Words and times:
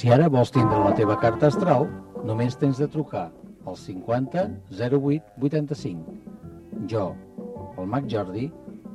Si 0.00 0.08
ara 0.08 0.30
vols 0.32 0.48
tindre 0.48 0.78
la 0.80 0.94
teva 0.96 1.12
carta 1.20 1.50
astral, 1.50 1.82
només 2.24 2.54
tens 2.56 2.78
de 2.80 2.86
trucar 2.88 3.26
al 3.68 3.74
50 3.76 4.44
08 4.78 5.34
85. 5.44 6.14
Jo, 6.88 7.02
el 7.76 7.90
mag 7.94 8.06
Jordi, 8.08 8.46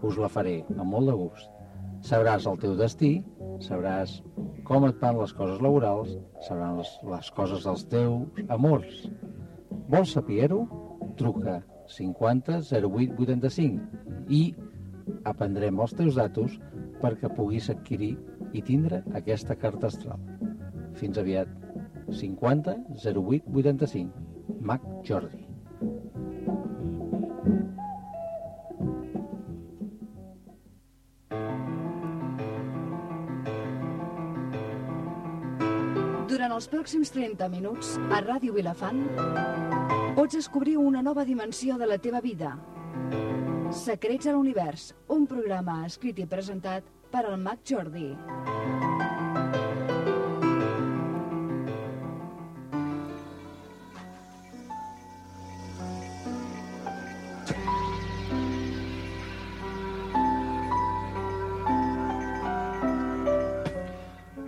us 0.02 0.18
la 0.18 0.32
faré 0.34 0.56
amb 0.72 0.88
molt 0.96 1.12
de 1.12 1.14
gust. 1.20 1.52
Sabràs 2.10 2.48
el 2.50 2.58
teu 2.64 2.74
destí, 2.80 3.12
sabràs 3.62 4.16
com 4.66 4.88
et 4.90 4.98
van 5.04 5.20
les 5.20 5.36
coses 5.38 5.62
laborals, 5.62 6.16
sabràs 6.48 6.80
les, 6.80 6.94
les 7.12 7.30
coses 7.38 7.70
dels 7.70 7.86
teus 7.92 8.42
amors. 8.58 9.04
Vols 9.94 10.16
saber-ho? 10.18 10.64
Truca 11.22 11.60
50 12.00 12.64
08 12.66 13.20
85 13.28 14.34
i 14.34 14.42
aprendrem 15.30 15.86
els 15.86 15.94
teus 16.02 16.18
datos 16.18 16.58
perquè 17.06 17.30
puguis 17.38 17.70
adquirir 17.70 18.16
i 18.58 18.66
tindre 18.66 19.04
aquesta 19.22 19.54
carta 19.54 19.94
astral. 19.94 20.35
Fins 21.00 21.18
aviat. 21.18 21.50
50 22.12 22.76
08 23.04 23.50
85. 23.52 24.12
Mac 24.62 24.82
Jordi. 25.04 25.42
Durant 36.30 36.52
els 36.52 36.68
pròxims 36.70 37.12
30 37.16 37.50
minuts, 37.50 37.96
a 38.12 38.22
Ràdio 38.24 38.56
Vilafant, 38.56 39.02
pots 40.16 40.36
descobrir 40.36 40.78
una 40.78 41.02
nova 41.02 41.26
dimensió 41.26 41.78
de 41.82 41.90
la 41.90 41.98
teva 41.98 42.22
vida. 42.22 42.56
Secrets 43.76 44.28
a 44.28 44.36
l'univers, 44.36 44.92
un 45.10 45.26
programa 45.28 45.82
escrit 45.88 46.20
i 46.22 46.30
presentat 46.30 46.88
per 47.12 47.26
al 47.26 47.40
Mac 47.42 47.64
Jordi. 47.66 48.12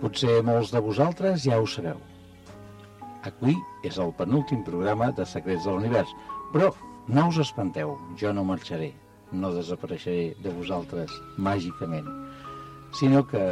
Potser 0.08 0.38
molts 0.40 0.70
de 0.72 0.80
vosaltres 0.80 1.42
ja 1.44 1.58
ho 1.60 1.66
sabeu. 1.68 1.98
Avui 3.28 3.52
és 3.84 3.98
el 4.00 4.14
penúltim 4.16 4.62
programa 4.64 5.10
de 5.12 5.26
Secrets 5.28 5.66
de 5.66 5.74
l'Univers, 5.74 6.14
però 6.54 6.70
no 7.12 7.26
us 7.28 7.36
espanteu, 7.42 7.90
jo 8.16 8.30
no 8.32 8.46
marxaré, 8.48 8.86
no 9.36 9.50
desapareixeré 9.52 10.30
de 10.40 10.54
vosaltres 10.56 11.12
màgicament, 11.36 12.08
sinó 12.96 13.20
que 13.28 13.42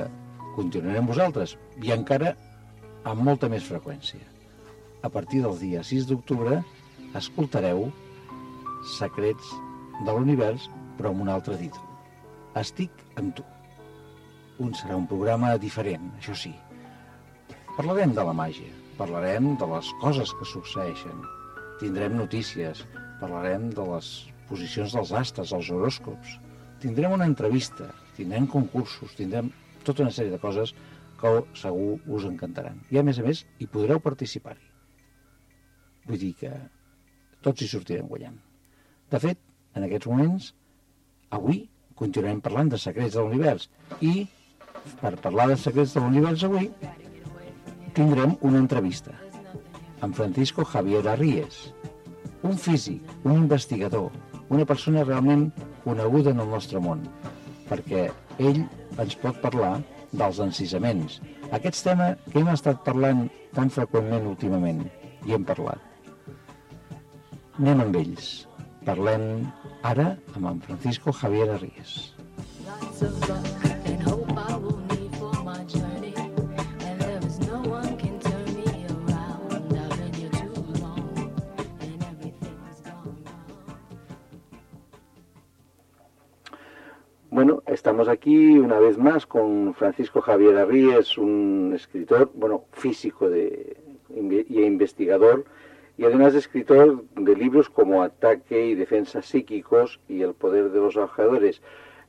continuaré 0.55 1.03
amb 1.03 1.13
vosaltres 1.13 1.53
i 1.85 1.93
encara 1.93 2.33
amb 3.05 3.21
molta 3.29 3.51
més 3.53 3.69
freqüència. 3.69 4.23
A 5.05 5.13
partir 5.13 5.43
del 5.45 5.61
dia 5.61 5.83
6 5.85 6.09
d'octubre 6.09 6.63
escoltareu 7.21 7.91
Secrets 8.97 9.53
de 10.07 10.17
l'Univers, 10.17 10.71
però 10.97 11.13
amb 11.13 11.27
un 11.27 11.35
altre 11.37 11.61
títol. 11.61 11.85
Estic 12.57 13.05
amb 13.21 13.37
tu. 13.37 13.45
Un 14.63 14.73
serà 14.73 14.97
un 14.97 15.05
programa 15.09 15.51
diferent, 15.61 16.09
això 16.17 16.35
sí. 16.39 16.55
Parlarem 17.77 18.15
de 18.17 18.23
la 18.25 18.33
màgia, 18.37 18.73
parlarem 18.97 19.51
de 19.61 19.67
les 19.69 19.91
coses 20.01 20.33
que 20.39 20.49
succeeixen, 20.49 21.19
tindrem 21.81 22.17
notícies, 22.17 22.81
parlarem 23.21 23.69
de 23.77 23.85
les 23.91 24.09
posicions 24.49 24.95
dels 24.97 25.13
astres, 25.21 25.53
els 25.53 25.69
horòscops, 25.75 26.39
tindrem 26.81 27.13
una 27.19 27.29
entrevista, 27.29 27.91
tindrem 28.17 28.47
concursos, 28.49 29.13
tindrem 29.19 29.51
tota 29.85 30.07
una 30.07 30.15
sèrie 30.15 30.33
de 30.33 30.41
coses 30.41 30.73
que 31.21 31.33
segur 31.61 31.99
us 32.17 32.25
encantaran. 32.29 32.81
I 32.93 33.01
a 33.01 33.05
més 33.05 33.21
a 33.21 33.27
més 33.27 33.45
hi 33.61 33.69
podreu 33.69 34.01
participar-hi. 34.05 34.73
Vull 36.09 36.23
dir 36.23 36.33
que 36.41 36.53
tots 37.45 37.61
hi 37.61 37.69
sortirem 37.69 38.09
guanyant. 38.09 38.41
De 39.13 39.21
fet, 39.21 39.39
en 39.77 39.85
aquests 39.85 40.09
moments, 40.09 40.49
avui 41.37 41.67
continuarem 41.99 42.41
parlant 42.45 42.73
de 42.73 42.81
secrets 42.81 43.17
de 43.17 43.25
l'univers 43.25 43.69
i 44.01 44.27
per 45.01 45.15
parlar 45.23 45.49
de 45.51 45.59
secrets 45.61 45.95
de 45.95 46.03
l'univers 46.03 46.45
avui 46.47 46.71
tindrem 47.97 48.35
una 48.45 48.61
entrevista 48.63 49.15
amb 50.05 50.15
Francisco 50.15 50.65
Javier 50.69 51.07
Arries, 51.09 51.73
un 52.43 52.59
físic, 52.61 53.03
un 53.25 53.33
investigador, 53.33 54.11
una 54.53 54.67
persona 54.69 55.05
realment 55.05 55.49
coneguda 55.85 56.35
en 56.35 56.43
el 56.45 56.51
nostre 56.53 56.83
món, 56.83 57.07
perquè 57.71 58.11
ell 58.39 58.61
ens 59.01 59.17
pot 59.23 59.41
parlar 59.43 59.79
dels 60.13 60.39
encisaments. 60.45 61.21
Aquest 61.57 61.83
tema 61.87 62.13
que 62.29 62.43
hem 62.43 62.53
estat 62.53 62.85
parlant 62.87 63.27
tan 63.57 63.73
freqüentment 63.73 64.29
últimament, 64.29 64.85
i 65.27 65.35
hem 65.35 65.47
parlat. 65.47 65.81
Anem 67.59 67.87
amb 67.87 67.97
ells. 68.03 68.35
Parlem 68.87 69.47
ara 69.83 70.13
amb 70.37 70.53
en 70.53 70.61
Francisco 70.69 71.15
Javier 71.23 71.49
Arries. 71.57 71.97
Lots 72.67 73.03
of 73.03 73.76
estamos 87.97 88.13
aquí 88.13 88.59
una 88.59 88.79
vez 88.79 88.99
más 88.99 89.25
con 89.25 89.73
Francisco 89.73 90.21
Javier 90.21 90.59
Arríes, 90.59 91.17
un 91.17 91.73
escritor, 91.75 92.31
bueno, 92.35 92.65
físico 92.73 93.31
de, 93.31 93.79
y 94.11 94.63
investigador, 94.65 95.47
y 95.97 96.05
además 96.05 96.35
escritor 96.35 97.05
de 97.15 97.35
libros 97.35 97.71
como 97.71 98.03
Ataque 98.03 98.67
y 98.67 98.75
Defensa 98.75 99.23
Psíquicos 99.23 99.99
y 100.09 100.21
El 100.21 100.35
Poder 100.35 100.73
de 100.73 100.79
los 100.79 100.99
Ojadores. 100.99 101.63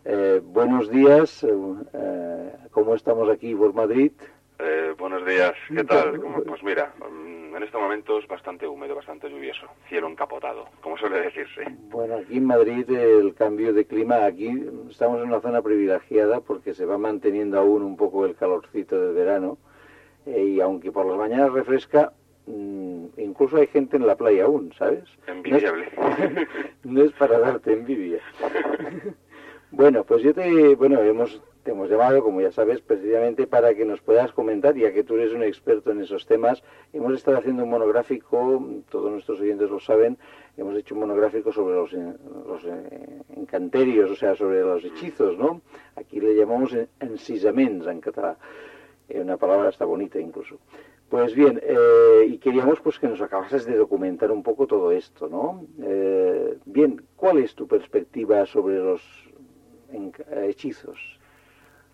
Eh, 0.03 0.41
buenos 0.43 0.89
días, 0.89 1.45
eh, 1.45 2.51
¿cómo 2.71 2.93
estamos 2.93 3.29
aquí 3.29 3.55
por 3.55 3.73
Madrid? 3.73 4.11
Eh, 4.59 4.95
buenos 4.97 5.23
días, 5.25 5.53
¿qué 5.67 5.83
tal? 5.83 6.19
¿Cómo- 6.19 6.41
Pues 6.43 6.63
mira, 6.63 6.91
mm, 6.99 7.55
en 7.55 7.63
este 7.63 7.77
momento 7.77 8.17
es 8.17 8.27
bastante 8.27 8.67
húmedo, 8.67 8.95
bastante 8.95 9.29
lluvioso, 9.29 9.67
cielo 9.87 10.07
encapotado, 10.07 10.65
como 10.81 10.97
suele 10.97 11.21
decirse. 11.21 11.63
Bueno, 11.89 12.15
aquí 12.15 12.37
en 12.37 12.45
Madrid 12.45 12.89
el 12.89 13.35
cambio 13.35 13.71
de 13.73 13.85
clima, 13.85 14.25
aquí 14.25 14.49
estamos 14.89 15.21
en 15.21 15.27
una 15.29 15.41
zona 15.41 15.61
privilegiada 15.61 16.41
porque 16.41 16.73
se 16.73 16.85
va 16.85 16.97
manteniendo 16.97 17.59
aún 17.59 17.83
un 17.83 17.97
poco 17.97 18.25
el 18.25 18.35
calorcito 18.35 18.99
del 18.99 19.13
verano 19.15 19.57
eh, 20.25 20.41
y 20.43 20.59
aunque 20.59 20.91
por 20.91 21.05
las 21.05 21.17
mañanas 21.17 21.53
refresca, 21.53 22.13
mm, 22.47 23.05
incluso 23.17 23.57
hay 23.57 23.67
gente 23.67 23.97
en 23.97 24.07
la 24.07 24.15
playa 24.15 24.45
aún, 24.45 24.73
¿sabes? 24.73 25.03
Envidiable. 25.27 25.87
No 26.83 27.03
es 27.03 27.11
para 27.13 27.37
darte 27.39 27.73
envidia. 27.73 28.21
Bueno, 29.71 30.03
pues 30.05 30.23
yo 30.23 30.33
te, 30.33 30.75
bueno, 30.75 31.01
hemos, 31.01 31.41
te 31.63 31.71
hemos 31.71 31.89
llamado, 31.89 32.23
como 32.23 32.39
ya 32.41 32.51
sabes, 32.51 32.81
precisamente 32.81 33.47
para 33.47 33.75
que 33.75 33.83
nos 33.85 34.01
puedas 34.01 34.31
comentar, 34.31 34.75
ya 34.75 34.93
que 34.93 35.03
tú 35.03 35.15
eres 35.15 35.33
un 35.33 35.43
experto 35.43 35.91
en 35.91 36.01
esos 36.01 36.25
temas. 36.25 36.63
Hemos 36.93 37.13
estado 37.13 37.37
haciendo 37.37 37.63
un 37.63 37.69
monográfico, 37.69 38.63
todos 38.89 39.11
nuestros 39.11 39.39
oyentes 39.41 39.69
lo 39.69 39.79
saben, 39.79 40.17
hemos 40.55 40.75
hecho 40.77 40.95
un 40.95 41.01
monográfico 41.01 41.51
sobre 41.51 41.75
los, 41.75 41.93
eh, 41.93 42.13
los 42.47 42.63
eh, 42.65 43.21
encanterios, 43.35 44.09
o 44.09 44.15
sea, 44.15 44.35
sobre 44.35 44.61
los 44.61 44.83
hechizos, 44.85 45.37
¿no? 45.37 45.61
Aquí 45.95 46.19
le 46.21 46.33
llamamos 46.35 46.73
en- 46.73 46.87
encisaments 47.01 47.87
en 47.87 47.99
català. 47.99 48.37
Eh, 49.09 49.19
una 49.21 49.37
palabra 49.37 49.69
está 49.69 49.83
bonita 49.85 50.19
incluso. 50.19 50.57
Pues 51.09 51.33
bien, 51.35 51.59
eh, 51.63 52.25
y 52.27 52.37
queríamos 52.37 52.81
pues 52.81 52.99
que 52.99 53.07
nos 53.07 53.21
acabases 53.21 53.65
de 53.65 53.77
documentar 53.77 54.29
un 54.31 54.43
poco 54.43 54.67
todo 54.67 54.91
esto, 54.91 55.29
¿no? 55.29 55.65
Eh, 55.81 56.57
bien, 56.65 57.01
¿cuál 57.15 57.37
es 57.37 57.55
tu 57.55 57.65
perspectiva 57.67 58.45
sobre 58.45 58.75
los 58.79 59.01
enca- 59.91 60.25
eh, 60.31 60.49
hechizos? 60.49 60.97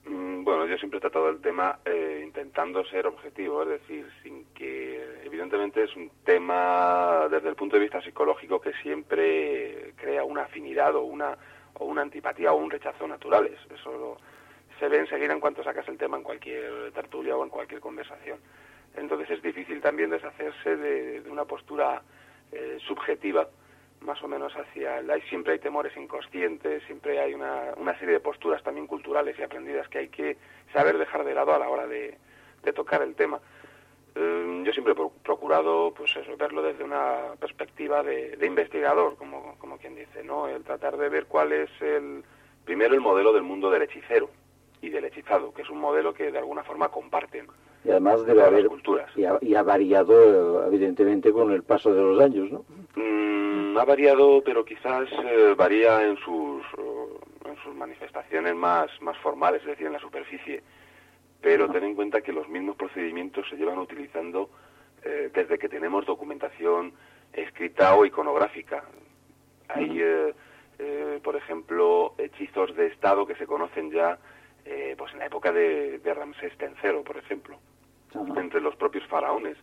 Mm, 0.05 0.43
Bueno, 0.43 0.65
yo 0.67 0.77
siempre 0.77 0.97
he 0.97 1.01
tratado 1.01 1.29
el 1.29 1.39
tema 1.39 1.79
eh, 1.85 2.21
intentando 2.25 2.83
ser 2.85 3.07
objetivo, 3.07 3.63
es 3.63 3.69
decir, 3.69 4.05
sin 4.21 4.45
que, 4.53 5.21
evidentemente 5.23 5.83
es 5.83 5.95
un 5.95 6.09
tema 6.25 7.27
desde 7.31 7.47
el 7.49 7.55
punto 7.55 7.77
de 7.77 7.83
vista 7.83 8.01
psicológico 8.01 8.59
que 8.59 8.73
siempre 8.81 9.93
crea 9.95 10.25
una 10.25 10.43
afinidad 10.43 10.95
o 10.95 11.03
una, 11.03 11.37
o 11.75 11.85
una 11.85 12.01
antipatía 12.01 12.51
o 12.51 12.57
un 12.57 12.69
rechazo 12.69 13.07
naturales. 13.07 13.57
Eso 13.73 14.17
se 14.79 14.87
ve 14.89 14.97
enseguida 14.97 15.31
en 15.31 15.39
cuanto 15.39 15.63
sacas 15.63 15.87
el 15.87 15.97
tema 15.97 16.17
en 16.17 16.23
cualquier 16.23 16.91
tertulia 16.91 17.37
o 17.37 17.43
en 17.43 17.49
cualquier 17.49 17.79
conversación. 17.79 18.39
Entonces 18.97 19.29
es 19.31 19.41
difícil 19.41 19.79
también 19.81 20.09
deshacerse 20.09 20.75
de, 20.75 21.21
de 21.21 21.29
una 21.31 21.45
postura 21.45 22.01
eh, 22.51 22.77
subjetiva 22.85 23.47
más 24.03 24.21
o 24.23 24.27
menos 24.27 24.53
hacia 24.55 24.99
el, 24.99 25.09
hay 25.09 25.21
siempre 25.23 25.53
hay 25.53 25.59
temores 25.59 25.95
inconscientes, 25.97 26.83
siempre 26.83 27.19
hay 27.19 27.33
una, 27.33 27.73
una 27.77 27.97
serie 27.97 28.13
de 28.15 28.19
posturas 28.19 28.61
también 28.63 28.87
culturales 28.87 29.37
y 29.39 29.43
aprendidas 29.43 29.87
que 29.87 29.99
hay 29.99 30.07
que 30.09 30.37
saber 30.71 30.97
dejar 30.97 31.23
de 31.23 31.33
lado 31.33 31.53
a 31.53 31.59
la 31.59 31.69
hora 31.69 31.87
de, 31.87 32.17
de 32.63 32.73
tocar 32.73 33.01
el 33.01 33.15
tema. 33.15 33.39
Eh, 34.15 34.61
yo 34.65 34.71
siempre 34.73 34.93
he 34.93 34.95
pro- 34.95 35.11
procurado 35.23 35.91
pues 35.95 36.15
eso, 36.15 36.37
verlo 36.37 36.61
desde 36.61 36.83
una 36.83 37.33
perspectiva 37.39 38.03
de, 38.03 38.35
de 38.37 38.45
investigador, 38.45 39.15
como, 39.17 39.55
como 39.57 39.77
quien 39.77 39.95
dice, 39.95 40.23
¿no? 40.23 40.47
El 40.47 40.63
tratar 40.63 40.97
de 40.97 41.09
ver 41.09 41.25
cuál 41.25 41.51
es 41.51 41.69
el 41.81 42.23
primero 42.65 42.93
el 42.93 43.01
modelo 43.01 43.33
del 43.33 43.43
mundo 43.43 43.71
del 43.71 43.81
hechicero 43.81 44.29
y 44.81 44.89
del 44.89 45.05
hechizado, 45.05 45.53
que 45.53 45.63
es 45.63 45.69
un 45.69 45.79
modelo 45.79 46.13
que 46.13 46.31
de 46.31 46.37
alguna 46.37 46.63
forma 46.63 46.89
comparten 46.89 47.47
Y 47.85 47.89
además 47.89 48.23
debe 48.25 48.43
haber, 48.43 48.67
culturas. 48.67 49.09
y 49.15 49.25
ha, 49.25 49.37
y 49.41 49.55
ha 49.55 49.63
variado 49.63 50.65
evidentemente 50.67 51.31
con 51.33 51.51
el 51.51 51.63
paso 51.63 51.93
de 51.93 52.01
los 52.01 52.19
años, 52.21 52.51
¿no? 52.51 52.65
Mm, 52.95 53.52
ha 53.79 53.85
variado, 53.85 54.41
pero 54.43 54.65
quizás 54.65 55.09
eh, 55.11 55.53
varía 55.57 56.03
en 56.03 56.17
sus, 56.17 56.63
eh, 56.77 57.19
en 57.45 57.55
sus 57.63 57.75
manifestaciones 57.75 58.55
más, 58.55 58.89
más 59.01 59.17
formales, 59.17 59.61
es 59.61 59.67
decir, 59.67 59.87
en 59.87 59.93
la 59.93 59.99
superficie. 59.99 60.61
Pero 61.41 61.69
ten 61.69 61.83
en 61.83 61.95
cuenta 61.95 62.21
que 62.21 62.31
los 62.31 62.47
mismos 62.47 62.75
procedimientos 62.75 63.47
se 63.49 63.57
llevan 63.57 63.77
utilizando 63.79 64.49
eh, 65.03 65.29
desde 65.33 65.57
que 65.57 65.69
tenemos 65.69 66.05
documentación 66.05 66.93
escrita 67.33 67.95
o 67.95 68.05
iconográfica. 68.05 68.83
Hay, 69.69 70.01
eh, 70.01 70.33
eh, 70.79 71.19
por 71.23 71.35
ejemplo, 71.35 72.13
hechizos 72.17 72.75
de 72.75 72.87
Estado 72.87 73.25
que 73.25 73.35
se 73.35 73.47
conocen 73.47 73.91
ya 73.91 74.17
eh, 74.65 74.95
pues 74.97 75.11
en 75.13 75.19
la 75.19 75.25
época 75.25 75.51
de, 75.51 75.99
de 75.99 76.13
Ramsés 76.13 76.53
III, 76.59 77.03
por 77.03 77.17
ejemplo 77.17 77.57
entre 78.37 78.61
los 78.61 78.75
propios 78.75 79.05
faraones. 79.07 79.57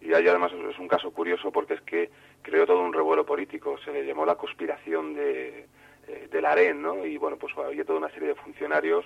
Y 0.00 0.14
ahí 0.14 0.28
además 0.28 0.52
es 0.52 0.78
un 0.78 0.88
caso 0.88 1.10
curioso 1.10 1.50
porque 1.50 1.74
es 1.74 1.80
que 1.82 2.10
creó 2.42 2.66
todo 2.66 2.80
un 2.80 2.92
revuelo 2.92 3.24
político, 3.24 3.76
se 3.78 3.92
le 3.92 4.04
llamó 4.04 4.24
la 4.24 4.36
conspiración 4.36 5.14
de, 5.14 5.66
eh, 6.08 6.28
del 6.30 6.46
harén, 6.46 6.80
¿no? 6.80 7.04
Y 7.04 7.16
bueno, 7.18 7.36
pues 7.36 7.52
había 7.58 7.84
toda 7.84 7.98
una 7.98 8.10
serie 8.10 8.28
de 8.28 8.34
funcionarios 8.34 9.04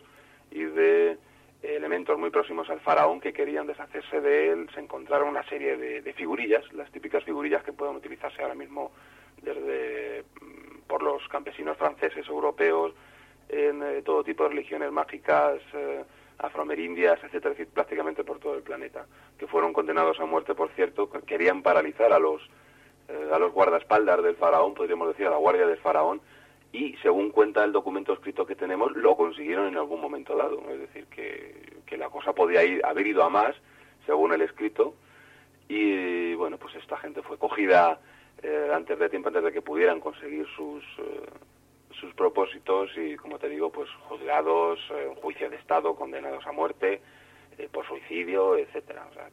y 0.50 0.64
de 0.64 1.18
elementos 1.62 2.18
muy 2.18 2.30
próximos 2.30 2.68
al 2.70 2.80
faraón 2.80 3.20
que 3.20 3.32
querían 3.32 3.66
deshacerse 3.66 4.20
de 4.20 4.50
él, 4.50 4.68
se 4.74 4.80
encontraron 4.80 5.28
una 5.28 5.44
serie 5.48 5.76
de, 5.76 6.12
figurillas, 6.12 6.64
las 6.72 6.90
típicas 6.90 7.24
figurillas 7.24 7.62
que 7.62 7.72
pueden 7.72 7.96
utilizarse 7.96 8.42
ahora 8.42 8.54
mismo 8.54 8.92
desde 9.40 10.24
mm, 10.40 10.80
por 10.86 11.02
los 11.02 11.26
campesinos 11.28 11.76
franceses, 11.76 12.26
europeos, 12.28 12.92
en 13.48 13.82
eh, 13.82 14.02
todo 14.02 14.24
tipo 14.24 14.42
de 14.44 14.50
religiones 14.50 14.90
mágicas, 14.90 15.60
eh, 15.72 16.04
afroamerindias, 16.38 17.22
etcétera, 17.22 17.54
prácticamente 17.72 18.24
por 18.24 18.40
todo 18.40 18.54
el 18.54 18.62
planeta, 18.62 19.06
que 19.38 19.46
fueron 19.46 19.72
condenados 19.72 20.18
a 20.18 20.26
muerte, 20.26 20.54
por 20.54 20.70
cierto, 20.70 21.10
que 21.10 21.20
querían 21.22 21.62
paralizar 21.62 22.12
a 22.12 22.18
los 22.18 22.42
eh, 23.08 23.30
a 23.32 23.38
los 23.38 23.52
guardaespaldas 23.52 24.22
del 24.22 24.36
faraón, 24.36 24.74
podríamos 24.74 25.08
decir, 25.08 25.26
a 25.26 25.30
la 25.30 25.36
guardia 25.36 25.66
del 25.66 25.78
faraón, 25.78 26.20
y 26.72 26.94
según 27.02 27.30
cuenta 27.30 27.64
el 27.64 27.72
documento 27.72 28.12
escrito 28.14 28.46
que 28.46 28.54
tenemos, 28.54 28.92
lo 28.96 29.16
consiguieron 29.16 29.66
en 29.68 29.76
algún 29.76 30.00
momento 30.00 30.36
dado. 30.36 30.62
Es 30.70 30.80
decir, 30.80 31.06
que, 31.06 31.80
que 31.84 31.96
la 31.98 32.08
cosa 32.08 32.32
podía 32.32 32.64
ir, 32.64 32.84
haber 32.84 33.06
ido 33.06 33.22
a 33.22 33.28
más, 33.28 33.54
según 34.06 34.32
el 34.32 34.40
escrito, 34.40 34.94
y 35.68 36.34
bueno, 36.34 36.58
pues 36.58 36.74
esta 36.76 36.96
gente 36.96 37.22
fue 37.22 37.38
cogida 37.38 38.00
eh, 38.42 38.70
antes 38.72 38.98
de 38.98 39.08
tiempo, 39.08 39.28
antes 39.28 39.44
de 39.44 39.52
que 39.52 39.62
pudieran 39.62 40.00
conseguir 40.00 40.46
sus, 40.56 40.82
eh, 40.98 41.26
sus 42.00 42.12
propósitos 42.14 42.90
y, 42.96 43.16
como 43.16 43.38
te 43.38 43.48
digo, 43.48 43.70
pues 43.70 43.88
juzgados 44.08 44.78
en 44.90 45.14
juicio 45.16 45.50
de 45.50 45.56
Estado, 45.56 45.94
condenados 45.94 46.46
a 46.46 46.52
muerte 46.52 47.00
por 47.70 47.86
suicidio, 47.86 48.56
etcétera. 48.56 49.06
O 49.10 49.14
sea, 49.14 49.28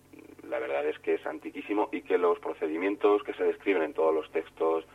la 0.50 0.60
verdad 0.60 0.86
es 0.88 0.98
que 1.00 1.16
es 1.16 1.26
antiquísimo 1.26 1.90
y 1.92 2.02
que 2.02 2.18
los 2.18 2.40
procedimientos 2.40 3.24
que 3.24 3.34
se 3.34 3.44
describen 3.44 3.84
en 3.84 3.94
todos 3.94 4.14
los 4.14 4.30
textos, 4.32 4.86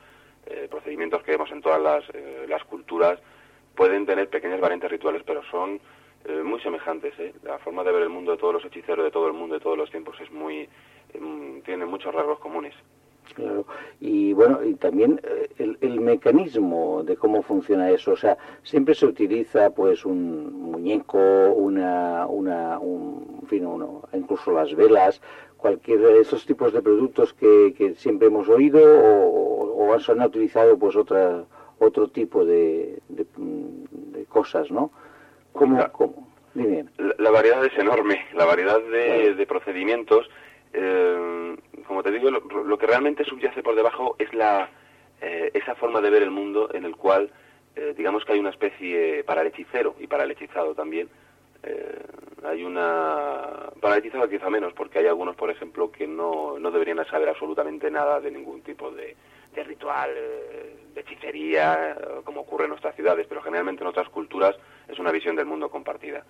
eh, 0.46 0.66
procedimientos 0.70 1.22
que 1.22 1.32
vemos 1.32 1.50
en 1.50 1.62
todas 1.62 1.80
las, 1.80 2.04
eh, 2.12 2.46
las 2.48 2.64
culturas, 2.64 3.18
pueden 3.74 4.04
tener 4.06 4.28
pequeñas 4.28 4.60
variantes 4.60 4.90
rituales, 4.90 5.22
pero 5.24 5.42
son 5.50 5.80
eh, 6.24 6.42
muy 6.44 6.60
semejantes. 6.60 7.14
¿eh? 7.18 7.34
La 7.42 7.58
forma 7.58 7.84
de 7.84 7.92
ver 7.92 8.02
el 8.02 8.08
mundo 8.08 8.32
de 8.32 8.38
todos 8.38 8.54
los 8.54 8.64
hechiceros, 8.64 9.04
de 9.04 9.10
todo 9.10 9.26
el 9.26 9.32
mundo, 9.32 9.54
de 9.54 9.60
todos 9.60 9.78
los 9.78 9.90
tiempos, 9.90 10.20
es 10.20 10.30
muy 10.30 10.68
tiene 11.64 11.86
muchos 11.86 12.12
rasgos 12.12 12.40
comunes. 12.40 12.74
Claro. 13.34 13.64
Y 14.00 14.32
bueno, 14.32 14.64
y 14.64 14.74
también 14.74 15.20
el, 15.58 15.78
el 15.80 16.00
mecanismo 16.00 17.04
de 17.04 17.16
cómo 17.16 17.40
funciona 17.42 17.88
eso. 17.90 18.12
O 18.12 18.16
sea, 18.16 18.36
siempre 18.64 18.96
se 18.96 19.06
utiliza 19.06 19.70
pues 19.70 20.04
un 20.04 20.52
muñeco, 20.60 21.18
una, 21.52 22.26
una, 22.26 22.80
un, 22.80 23.34
en 23.50 23.66
uno, 23.66 24.02
incluso 24.12 24.52
las 24.52 24.74
velas, 24.74 25.20
cualquiera 25.64 26.08
de 26.08 26.20
esos 26.20 26.44
tipos 26.44 26.74
de 26.74 26.82
productos 26.82 27.32
que, 27.32 27.72
que 27.78 27.94
siempre 27.94 28.26
hemos 28.28 28.50
oído 28.50 28.82
o, 28.84 29.88
o 29.94 29.98
se 29.98 30.12
han 30.12 30.20
utilizado 30.20 30.78
pues 30.78 30.94
otra, 30.94 31.42
otro 31.78 32.08
tipo 32.08 32.44
de, 32.44 32.98
de, 33.08 33.24
de 33.36 34.24
cosas, 34.26 34.70
¿no? 34.70 34.90
¿Cómo? 35.54 35.76
Mira. 35.76 35.88
cómo? 35.90 36.28
Dime. 36.52 36.84
La, 36.98 37.14
la 37.16 37.30
variedad 37.30 37.64
es 37.64 37.72
enorme, 37.78 38.26
la 38.34 38.44
variedad 38.44 38.78
de, 38.78 39.06
Claro. 39.06 39.34
de 39.36 39.46
procedimientos. 39.46 40.28
eh, 40.74 41.56
como 41.86 42.02
te 42.02 42.10
digo, 42.10 42.30
lo, 42.30 42.40
lo 42.64 42.76
que 42.76 42.86
realmente 42.86 43.24
subyace 43.24 43.62
por 43.62 43.74
debajo 43.74 44.16
es 44.18 44.34
la 44.34 44.68
eh, 45.22 45.50
esa 45.54 45.74
forma 45.76 46.02
de 46.02 46.10
ver 46.10 46.22
el 46.24 46.30
mundo 46.30 46.68
en 46.74 46.84
el 46.84 46.94
cual, 46.94 47.30
eh, 47.74 47.94
digamos 47.96 48.22
que 48.26 48.34
hay 48.34 48.38
una 48.38 48.50
especie 48.50 49.24
para 49.24 49.40
el 49.40 49.46
hechicero 49.46 49.94
y 49.98 50.08
para 50.08 50.24
el 50.24 50.30
hechizado 50.32 50.74
también. 50.74 51.08
Hay 52.44 52.64
una 52.64 53.70
para 53.80 53.96
hechizado 53.98 54.28
quizá 54.28 54.50
menos, 54.50 54.72
porque 54.74 54.98
hay 54.98 55.06
algunos, 55.06 55.36
por 55.36 55.50
ejemplo, 55.50 55.90
que 55.90 56.06
no, 56.06 56.58
no 56.58 56.70
deberían 56.70 57.04
saber 57.06 57.28
absolutamente 57.28 57.90
nada 57.90 58.20
de 58.20 58.30
ningún 58.30 58.62
tipo 58.62 58.90
de, 58.90 59.16
de 59.54 59.64
ritual, 59.64 60.10
de 60.94 61.00
hechicería, 61.00 61.96
como 62.24 62.42
ocurre 62.42 62.64
en 62.64 62.70
nuestras 62.70 62.94
ciudades, 62.94 63.26
pero 63.28 63.42
generalmente 63.42 63.82
en 63.82 63.88
otras 63.88 64.08
culturas 64.08 64.56
es 64.88 64.98
una 64.98 65.10
visión 65.12 65.36
del 65.36 65.46
mundo 65.46 65.70
compartida. 65.70 66.24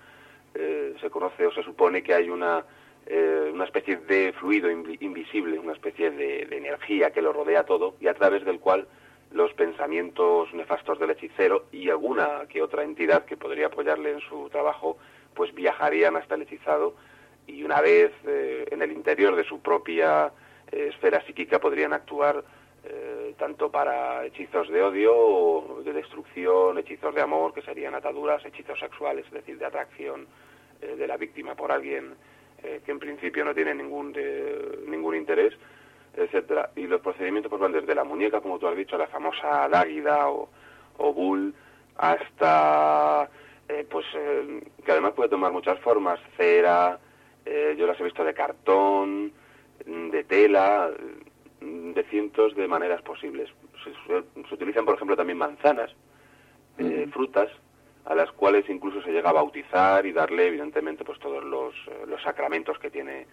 Eh, 0.54 0.94
se 1.00 1.10
conoce 1.10 1.46
o 1.46 1.52
se 1.52 1.62
supone 1.62 2.02
que 2.02 2.14
hay 2.14 2.30
una, 2.30 2.64
eh, 3.06 3.50
una 3.52 3.64
especie 3.64 3.96
de 3.96 4.32
fluido 4.34 4.70
invi- 4.70 4.98
invisible, 5.00 5.58
una 5.58 5.72
especie 5.72 6.10
de 6.10 6.42
energía 6.50 7.10
que 7.10 7.22
lo 7.22 7.32
rodea 7.32 7.64
todo 7.64 7.96
y 8.00 8.06
a 8.06 8.14
través 8.14 8.44
del 8.44 8.60
cual 8.60 8.86
los 9.32 9.52
pensamientos 9.54 10.52
nefastos 10.54 10.98
del 11.00 11.10
hechicero 11.10 11.64
y 11.72 11.90
alguna 11.90 12.42
que 12.48 12.62
otra 12.62 12.84
entidad 12.84 13.24
que 13.24 13.36
podría 13.36 13.66
apoyarle 13.66 14.12
en 14.12 14.20
su 14.20 14.48
trabajo, 14.48 14.96
pues 15.34 15.54
viajarían 15.54 16.16
hasta 16.16 16.34
el 16.34 16.42
hechizado 16.42 16.94
y 17.46 17.62
una 17.62 17.80
vez 17.80 18.12
eh, 18.26 18.66
en 18.70 18.82
el 18.82 18.92
interior 18.92 19.36
de 19.36 19.44
su 19.44 19.60
propia 19.60 20.32
eh, 20.72 20.88
esfera 20.90 21.24
psíquica 21.24 21.58
podrían 21.58 21.92
actuar 21.92 22.42
eh, 22.84 23.34
tanto 23.38 23.70
para 23.70 24.24
hechizos 24.24 24.68
de 24.68 24.82
odio 24.82 25.14
o 25.16 25.82
de 25.82 25.92
destrucción, 25.92 26.78
hechizos 26.78 27.14
de 27.14 27.22
amor, 27.22 27.54
que 27.54 27.62
serían 27.62 27.94
ataduras, 27.94 28.44
hechizos 28.44 28.78
sexuales, 28.78 29.24
es 29.26 29.32
decir, 29.32 29.58
de 29.58 29.66
atracción 29.66 30.26
eh, 30.82 30.96
de 30.96 31.06
la 31.06 31.16
víctima 31.16 31.54
por 31.54 31.72
alguien 31.72 32.14
que 32.86 32.92
en 32.92 32.98
principio 32.98 33.44
no 33.44 33.54
tiene 33.54 33.74
ningún, 33.74 34.16
ningún 34.86 35.14
interés, 35.14 35.52
etcétera. 36.16 36.70
Y 36.76 36.86
los 36.86 37.02
procedimientos 37.02 37.50
pues, 37.50 37.60
van 37.60 37.72
desde 37.72 37.94
la 37.94 38.04
muñeca, 38.04 38.40
como 38.40 38.58
tú 38.58 38.66
has 38.66 38.74
dicho, 38.74 38.96
la 38.96 39.06
famosa 39.06 39.68
dáguida 39.68 40.30
o, 40.30 40.48
o 40.96 41.12
bull, 41.12 41.54
hasta, 41.98 43.28
eh, 43.68 43.86
pues, 43.90 44.06
eh, 44.14 44.62
que 44.84 44.92
además 44.92 45.12
puede 45.14 45.28
tomar 45.30 45.52
muchas 45.52 45.78
formas, 45.80 46.20
cera, 46.36 46.98
eh, 47.44 47.74
yo 47.78 47.86
las 47.86 47.98
he 48.00 48.04
visto 48.04 48.24
de 48.24 48.34
cartón, 48.34 49.32
mm, 49.86 50.10
de 50.10 50.24
tela, 50.24 50.90
mm, 51.60 51.92
de 51.92 52.02
cientos 52.04 52.54
de 52.54 52.68
maneras 52.68 53.02
posibles. 53.02 53.50
Se, 53.82 53.90
se- 54.06 54.48
se 54.48 54.54
utilizan, 54.54 54.84
por 54.84 54.94
ejemplo, 54.94 55.16
también 55.16 55.38
manzanas, 55.38 55.90
eh, 56.78 57.06
frutas, 57.12 57.48
a 58.04 58.14
las 58.14 58.30
cuales 58.32 58.68
incluso 58.68 59.00
se 59.02 59.12
llega 59.12 59.30
a 59.30 59.34
bautizar 59.34 60.04
y 60.06 60.12
darle, 60.12 60.48
evidentemente, 60.48 61.04
pues 61.04 61.18
todos 61.18 61.42
los, 61.44 61.74
eh, 61.88 62.04
los 62.06 62.22
sacramentos 62.22 62.78
que 62.78 62.90
tiene 62.90 63.26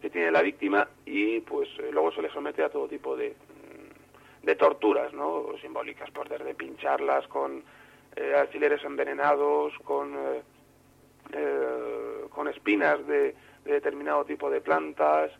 que 0.00 0.10
tiene 0.10 0.30
la 0.30 0.42
víctima 0.42 0.86
y 1.06 1.40
pues 1.40 1.68
luego 1.90 2.12
se 2.12 2.20
le 2.20 2.30
somete 2.30 2.62
a 2.62 2.68
todo 2.68 2.86
tipo 2.86 3.16
de, 3.16 3.30
mm, 3.30 4.44
de 4.46 4.54
torturas, 4.54 5.12
¿no? 5.14 5.46
Simbólicas, 5.62 6.10
pues 6.10 6.28
desde 6.28 6.54
pincharlas 6.54 7.26
con 7.28 7.64
eh, 8.16 8.34
alfileres 8.34 8.82
envenenados, 8.84 9.72
con 9.84 10.14
eh, 10.14 10.42
eh, 11.32 12.26
con 12.30 12.48
espinas 12.48 13.06
de, 13.06 13.34
de 13.64 13.72
determinado 13.72 14.24
tipo 14.24 14.50
de 14.50 14.60
plantas, 14.60 15.30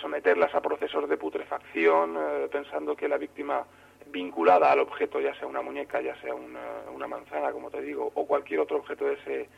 someterlas 0.00 0.54
a 0.54 0.60
procesos 0.60 1.08
de 1.08 1.16
putrefacción, 1.16 2.16
eh, 2.16 2.48
pensando 2.50 2.96
que 2.96 3.08
la 3.08 3.18
víctima 3.18 3.64
vinculada 4.10 4.70
al 4.70 4.80
objeto, 4.80 5.20
ya 5.20 5.34
sea 5.34 5.46
una 5.46 5.62
muñeca, 5.62 6.00
ya 6.00 6.14
sea 6.20 6.34
una, 6.34 7.06
manzana, 7.06 7.50
como 7.50 7.70
te 7.70 7.80
digo, 7.82 8.10
o 8.14 8.26
cualquier 8.26 8.60
otro 8.60 8.76
objeto 8.78 9.06
de 9.06 9.14
ese, 9.14 9.48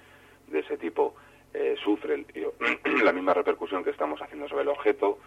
de 0.48 0.58
ese 0.60 0.76
tipo, 0.78 1.14
eh, 1.52 1.76
sufre 1.82 2.24
la 3.04 3.12
misma 3.12 3.34
repercusión 3.34 3.84
que 3.84 3.90
estamos 3.90 4.20
haciendo 4.20 4.48
sobre 4.48 4.62
el 4.62 4.68
objeto. 4.68 5.18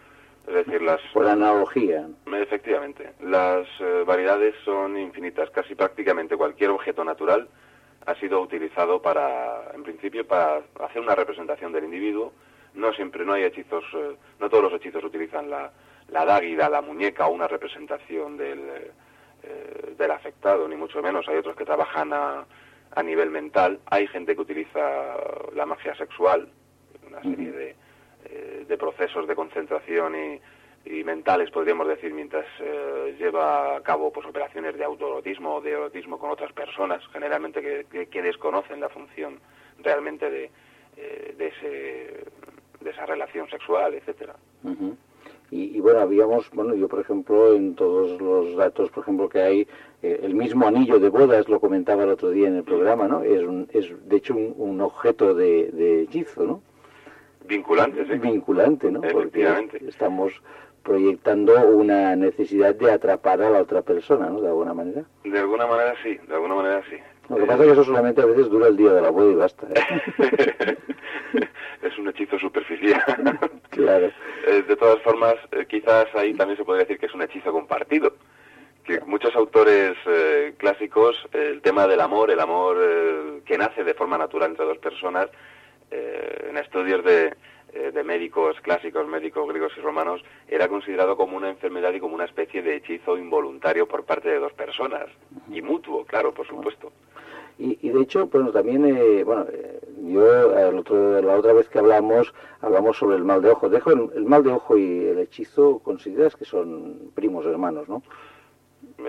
Es 0.48 0.54
decir, 0.54 0.80
las, 0.80 1.00
Por 1.12 1.26
analogía. 1.26 2.08
Efectivamente, 2.32 3.12
las 3.20 3.66
eh, 3.80 4.02
variedades 4.06 4.54
son 4.64 4.98
infinitas. 4.98 5.50
Casi 5.50 5.74
prácticamente 5.74 6.36
cualquier 6.38 6.70
objeto 6.70 7.04
natural 7.04 7.48
ha 8.06 8.14
sido 8.14 8.40
utilizado 8.40 9.02
para, 9.02 9.70
en 9.74 9.82
principio, 9.82 10.26
para 10.26 10.62
hacer 10.80 11.02
una 11.02 11.14
representación 11.14 11.72
del 11.72 11.84
individuo. 11.84 12.32
No 12.72 12.94
siempre, 12.94 13.26
no 13.26 13.34
hay 13.34 13.44
hechizos, 13.44 13.84
eh, 13.94 14.16
no 14.40 14.48
todos 14.48 14.64
los 14.64 14.72
hechizos 14.72 15.04
utilizan 15.04 15.50
la, 15.50 15.70
la 16.08 16.24
dáguida, 16.24 16.70
la 16.70 16.80
muñeca 16.80 17.26
o 17.26 17.32
una 17.32 17.46
representación 17.46 18.38
del, 18.38 18.60
eh, 19.42 19.94
del 19.98 20.10
afectado, 20.10 20.66
ni 20.66 20.76
mucho 20.76 21.02
menos. 21.02 21.28
Hay 21.28 21.36
otros 21.36 21.56
que 21.56 21.66
trabajan 21.66 22.14
a, 22.14 22.46
a 22.92 23.02
nivel 23.02 23.30
mental. 23.30 23.80
Hay 23.90 24.06
gente 24.06 24.34
que 24.34 24.40
utiliza 24.40 24.80
la 25.54 25.66
magia 25.66 25.94
sexual, 25.96 26.48
una 27.06 27.20
serie 27.22 27.52
de, 27.52 27.76
eh, 28.30 28.64
de 28.68 28.76
procesos 28.78 29.26
de 29.26 29.34
concentración 29.34 30.14
y, 30.14 30.40
y 30.90 31.04
mentales, 31.04 31.50
podríamos 31.50 31.88
decir, 31.88 32.12
mientras 32.14 32.46
eh, 32.60 33.16
lleva 33.18 33.76
a 33.76 33.80
cabo 33.82 34.12
pues, 34.12 34.26
operaciones 34.26 34.76
de 34.76 34.84
autoerotismo 34.84 35.56
o 35.56 35.60
de 35.60 35.72
erotismo 35.72 36.18
con 36.18 36.30
otras 36.30 36.52
personas, 36.52 37.02
generalmente 37.12 37.60
que, 37.60 37.86
que- 37.90 38.06
que 38.06 38.22
desconocen 38.22 38.80
la 38.80 38.88
función 38.88 39.38
realmente 39.82 40.30
de, 40.30 40.50
eh, 40.96 41.34
de, 41.36 41.46
ese, 41.48 42.24
de 42.84 42.90
esa 42.90 43.06
relación 43.06 43.48
sexual, 43.48 43.94
etcétera. 43.94 44.36
Ujú. 44.64 44.96
Y, 45.50 45.76
y 45.76 45.80
bueno, 45.80 46.00
habíamos, 46.00 46.50
bueno, 46.50 46.74
yo 46.74 46.88
por 46.88 47.00
ejemplo, 47.00 47.54
en 47.54 47.74
todos 47.74 48.20
los 48.20 48.54
datos, 48.56 48.90
por 48.90 49.02
ejemplo, 49.02 49.28
que 49.30 49.40
hay, 49.40 49.60
eh, 50.02 50.20
el 50.22 50.34
mismo 50.34 50.66
anillo 50.66 50.98
de 50.98 51.08
bodas, 51.08 51.48
lo 51.48 51.58
comentaba 51.58 52.04
el 52.04 52.10
otro 52.10 52.30
día 52.30 52.48
en 52.48 52.56
el 52.56 52.64
programa, 52.64 53.08
¿no? 53.08 53.22
Es, 53.22 53.42
un- 53.42 53.66
es 53.72 53.90
de 54.08 54.16
hecho 54.16 54.34
un, 54.34 54.54
un 54.58 54.80
objeto 54.82 55.32
de, 55.34 55.70
de 55.72 56.02
hechizo, 56.02 56.44
¿no? 56.44 56.62
Vinculantes, 57.48 58.08
¿eh? 58.10 58.18
Vinculante, 58.18 58.90
¿no? 58.90 59.00
Porque 59.00 59.18
Efectivamente. 59.18 59.80
estamos 59.88 60.32
proyectando 60.82 61.58
una 61.68 62.14
necesidad 62.14 62.74
de 62.74 62.92
atrapar 62.92 63.42
a 63.42 63.50
la 63.50 63.62
otra 63.62 63.82
persona, 63.82 64.28
¿no? 64.28 64.40
De 64.40 64.48
alguna 64.48 64.74
manera. 64.74 65.04
De 65.24 65.38
alguna 65.38 65.66
manera 65.66 65.94
sí, 66.02 66.18
de 66.28 66.34
alguna 66.34 66.54
manera 66.54 66.82
sí. 66.88 66.96
Lo 67.28 67.36
que 67.36 67.44
pasa 67.44 67.60
es 67.60 67.66
que 67.66 67.72
eso 67.72 67.84
solamente 67.84 68.22
a 68.22 68.26
veces 68.26 68.48
dura 68.48 68.68
el 68.68 68.76
día 68.76 68.92
de 68.92 69.02
la 69.02 69.10
boda 69.10 69.30
y 69.30 69.34
basta. 69.34 69.66
¿eh? 69.74 70.76
es 71.82 71.98
un 71.98 72.08
hechizo 72.08 72.38
superficial. 72.38 73.02
claro. 73.70 74.10
Eh, 74.46 74.62
de 74.66 74.76
todas 74.76 75.02
formas, 75.02 75.34
quizás 75.68 76.06
ahí 76.14 76.34
también 76.34 76.56
se 76.56 76.64
podría 76.64 76.84
decir 76.84 76.98
que 76.98 77.06
es 77.06 77.14
un 77.14 77.22
hechizo 77.22 77.52
compartido. 77.52 78.14
Que 78.84 79.00
muchos 79.00 79.36
autores 79.36 79.94
eh, 80.06 80.54
clásicos, 80.56 81.16
el 81.32 81.60
tema 81.60 81.86
del 81.86 82.00
amor, 82.00 82.30
el 82.30 82.40
amor 82.40 82.78
eh, 82.80 83.40
que 83.44 83.58
nace 83.58 83.84
de 83.84 83.92
forma 83.92 84.16
natural 84.16 84.50
entre 84.50 84.64
dos 84.64 84.78
personas, 84.78 85.28
eh, 85.90 86.46
en 86.50 86.56
estudios 86.56 87.04
de, 87.04 87.34
eh, 87.72 87.90
de 87.92 88.04
médicos 88.04 88.60
clásicos, 88.60 89.06
médicos 89.06 89.48
griegos 89.48 89.72
y 89.76 89.80
romanos, 89.80 90.22
era 90.48 90.68
considerado 90.68 91.16
como 91.16 91.36
una 91.36 91.50
enfermedad 91.50 91.92
y 91.94 92.00
como 92.00 92.14
una 92.14 92.24
especie 92.24 92.62
de 92.62 92.76
hechizo 92.76 93.16
involuntario 93.18 93.86
por 93.86 94.04
parte 94.04 94.28
de 94.28 94.38
dos 94.38 94.52
personas. 94.52 95.06
Y 95.50 95.62
mutuo, 95.62 96.04
claro, 96.04 96.32
por 96.32 96.46
supuesto. 96.46 96.92
Y, 97.58 97.76
y 97.82 97.90
de 97.90 98.02
hecho, 98.02 98.26
bueno, 98.28 98.52
también, 98.52 98.84
eh, 98.86 99.24
bueno, 99.24 99.44
eh, 99.52 99.80
yo 100.04 100.56
el 100.56 100.78
otro- 100.78 101.20
la 101.20 101.34
otra 101.36 101.52
vez 101.52 101.68
que 101.68 101.80
hablamos, 101.80 102.32
hablamos 102.60 102.96
sobre 102.96 103.16
el 103.16 103.24
mal 103.24 103.42
de 103.42 103.50
ojo. 103.50 103.68
Dejo 103.68 103.90
el, 103.90 104.10
el 104.14 104.24
mal 104.26 104.44
de 104.44 104.52
ojo 104.52 104.78
y 104.78 105.06
el 105.08 105.18
hechizo, 105.18 105.80
consideras 105.80 106.36
que 106.36 106.44
son 106.44 107.10
primos 107.16 107.44
hermanos, 107.46 107.88
¿no? 107.88 108.02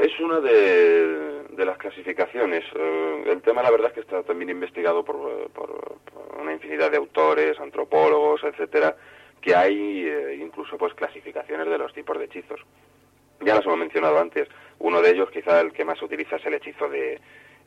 Es 0.02 0.20
una 0.20 0.40
de, 0.40 1.44
de 1.52 1.66
las 1.66 1.78
clasificaciones. 1.78 2.64
Eh, 2.76 3.24
el 3.28 3.42
tema, 3.44 3.62
la 3.62 3.70
verdad, 3.70 3.90
es 3.90 3.94
que 3.94 4.00
está 4.00 4.24
también 4.24 4.50
investigado 4.50 5.06
por 5.06 5.89
una 6.40 6.54
infinidad 6.54 6.92
de 6.92 6.98
autores, 6.98 7.60
antropólogos, 7.60 8.44
etcétera, 8.44 8.96
que 9.42 9.56
hay 9.56 10.06
eh, 10.06 10.38
incluso 10.42 10.78
pues 10.78 10.94
clasificaciones 10.94 11.68
de 11.68 11.78
los 11.78 11.94
tipos 11.94 12.18
de 12.18 12.26
hechizos. 12.26 12.60
Ya 13.42 13.56
los 13.56 13.66
hemos 13.66 13.80
mencionado 13.80 14.20
antes. 14.20 14.48
Uno 14.80 15.02
de 15.02 15.12
ellos, 15.12 15.30
quizá 15.32 15.62
el 15.62 15.72
que 15.72 15.86
más 15.86 15.98
se 16.00 16.06
utiliza, 16.06 16.36
es 16.36 16.46
el 16.46 16.56
hechizo 16.56 16.90
de, 16.90 17.20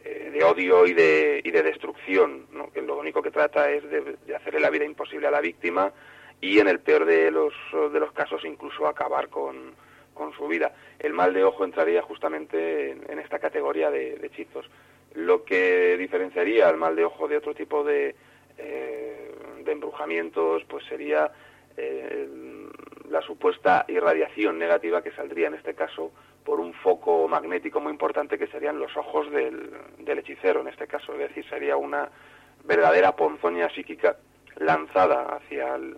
eh, 0.04 0.30
de 0.32 0.44
odio 0.44 0.86
y 0.86 0.92
de, 0.92 1.40
y 1.42 1.50
de 1.50 1.62
destrucción, 1.62 2.46
que 2.74 2.82
lo 2.82 2.98
único 2.98 3.22
que 3.22 3.30
trata 3.30 3.70
es 3.70 3.82
de, 3.88 4.34
hacerle 4.34 4.60
la 4.60 4.70
vida 4.70 4.84
imposible 4.84 5.28
a 5.28 5.30
la 5.30 5.40
víctima 5.40 5.92
y, 6.40 6.58
en 6.58 6.68
el 6.68 6.80
peor 6.80 7.06
de 7.06 7.30
los, 7.30 7.54
de 7.92 8.00
los 8.00 8.12
casos, 8.12 8.44
incluso 8.44 8.86
acabar 8.86 9.28
con, 9.28 9.74
con 10.12 10.32
su 10.34 10.46
vida. 10.46 10.74
El 10.98 11.14
mal 11.14 11.32
de 11.32 11.44
ojo 11.44 11.64
entraría 11.64 12.02
justamente 12.02 12.90
en, 12.90 13.10
en 13.10 13.18
esta 13.18 13.38
categoría 13.38 13.90
de, 13.90 14.16
de 14.16 14.26
hechizos. 14.26 14.68
Lo 15.14 15.44
que 15.44 15.96
diferenciaría 15.98 16.68
al 16.68 16.76
mal 16.76 16.96
de 16.96 17.04
ojo 17.04 17.28
de 17.28 17.36
otro 17.36 17.54
tipo 17.54 17.84
de, 17.84 18.14
eh, 18.58 19.34
de 19.64 19.72
embrujamientos, 19.72 20.64
pues 20.68 20.84
sería 20.86 21.30
eh, 21.76 22.28
la 23.08 23.22
supuesta 23.22 23.84
irradiación 23.88 24.58
negativa 24.58 25.02
que 25.02 25.12
saldría 25.12 25.48
en 25.48 25.54
este 25.54 25.74
caso 25.74 26.12
por 26.44 26.60
un 26.60 26.72
foco 26.74 27.28
magnético 27.28 27.80
muy 27.80 27.92
importante 27.92 28.38
que 28.38 28.48
serían 28.48 28.78
los 28.78 28.96
ojos 28.96 29.30
del, 29.30 29.70
del 29.98 30.18
hechicero 30.18 30.60
en 30.60 30.68
este 30.68 30.86
caso, 30.86 31.12
es 31.12 31.18
decir, 31.20 31.48
sería 31.48 31.76
una 31.76 32.10
verdadera 32.64 33.14
ponzoña 33.14 33.68
psíquica 33.70 34.16
lanzada 34.56 35.36
hacia 35.36 35.76
el, 35.76 35.96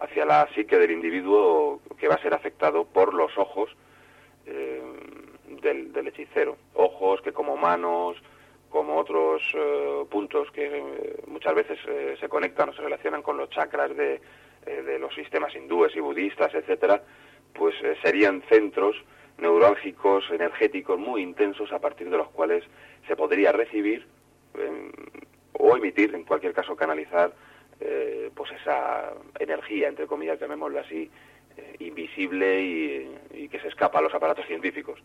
hacia 0.00 0.24
la 0.24 0.48
psique 0.54 0.78
del 0.78 0.90
individuo 0.90 1.80
que 1.98 2.08
va 2.08 2.14
a 2.16 2.22
ser 2.22 2.34
afectado 2.34 2.84
por 2.84 3.14
los 3.14 3.36
ojos 3.38 3.70
eh, 4.46 4.82
del, 5.62 5.92
del 5.92 6.08
hechicero. 6.08 6.56
Ojos 6.74 7.20
que 7.22 7.32
como 7.32 7.56
manos, 7.56 8.16
como 8.72 8.96
otros 8.96 9.42
eh, 9.54 10.04
puntos 10.10 10.50
que 10.50 10.64
eh, 10.64 11.16
muchas 11.26 11.54
veces 11.54 11.78
eh, 11.86 12.16
se 12.18 12.28
conectan 12.28 12.70
o 12.70 12.72
se 12.72 12.80
relacionan 12.80 13.20
con 13.20 13.36
los 13.36 13.50
chakras 13.50 13.94
de, 13.94 14.20
los 14.98 15.12
sistemas 15.14 15.54
hindúes 15.56 15.94
y 15.96 16.00
budistas, 16.00 16.54
etcétera, 16.54 17.02
pues 17.52 17.74
serían 18.00 18.42
centros 18.48 18.94
neurálgicos, 19.38 20.24
energéticos 20.30 21.00
muy 21.00 21.20
intensos 21.20 21.72
a 21.72 21.80
partir 21.80 22.08
de 22.08 22.16
los 22.16 22.28
cuales 22.28 22.62
se 23.08 23.16
podría 23.16 23.50
recibir 23.50 24.06
o 25.54 25.76
emitir, 25.76 26.14
en 26.14 26.22
cualquier 26.22 26.52
caso 26.52 26.76
canalizar, 26.76 27.32
pues 28.36 28.52
esa 28.52 29.12
energía, 29.40 29.88
entre 29.88 30.06
comillas, 30.06 30.38
llamémoslo 30.38 30.78
así, 30.78 31.10
invisible 31.80 32.62
y 33.34 33.48
que 33.48 33.58
se 33.58 33.66
escapa 33.66 33.98
a 33.98 34.02
los 34.02 34.14
aparatos 34.14 34.46
científicos. 34.46 35.02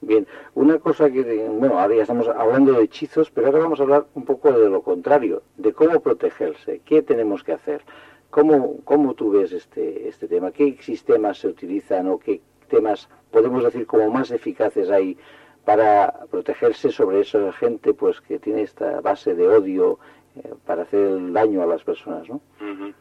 Bien, 0.00 0.26
una 0.54 0.78
cosa 0.78 1.10
que, 1.10 1.22
bueno, 1.48 1.78
ahora 1.78 1.96
ya 1.96 2.02
estamos 2.02 2.28
hablando 2.28 2.72
de 2.72 2.84
hechizos, 2.84 3.30
pero 3.30 3.46
ahora 3.46 3.60
vamos 3.60 3.80
a 3.80 3.84
hablar 3.84 4.06
un 4.14 4.24
poco 4.24 4.52
de 4.52 4.68
lo 4.68 4.82
contrario, 4.82 5.42
de 5.56 5.72
cómo 5.72 6.00
protegerse, 6.00 6.80
qué 6.84 7.02
tenemos 7.02 7.42
que 7.42 7.52
hacer, 7.52 7.82
cómo, 8.30 8.78
cómo 8.84 9.14
tú 9.14 9.30
ves 9.30 9.52
este, 9.52 10.08
este 10.08 10.28
tema, 10.28 10.52
qué 10.52 10.76
sistemas 10.80 11.38
se 11.38 11.48
utilizan 11.48 12.08
o 12.08 12.18
qué 12.18 12.40
temas 12.68 13.08
podemos 13.30 13.64
decir 13.64 13.86
como 13.86 14.10
más 14.10 14.30
eficaces 14.30 14.90
hay 14.90 15.16
para 15.64 16.12
protegerse 16.30 16.90
sobre 16.90 17.20
esa 17.20 17.52
gente 17.52 17.92
pues 17.92 18.20
que 18.20 18.38
tiene 18.38 18.62
esta 18.62 19.00
base 19.00 19.34
de 19.34 19.48
odio 19.48 19.98
eh, 20.36 20.54
para 20.64 20.82
hacer 20.82 21.00
el 21.00 21.32
daño 21.32 21.62
a 21.62 21.66
las 21.66 21.82
personas, 21.82 22.28
¿no? 22.28 22.40
Ujú. 22.60 22.92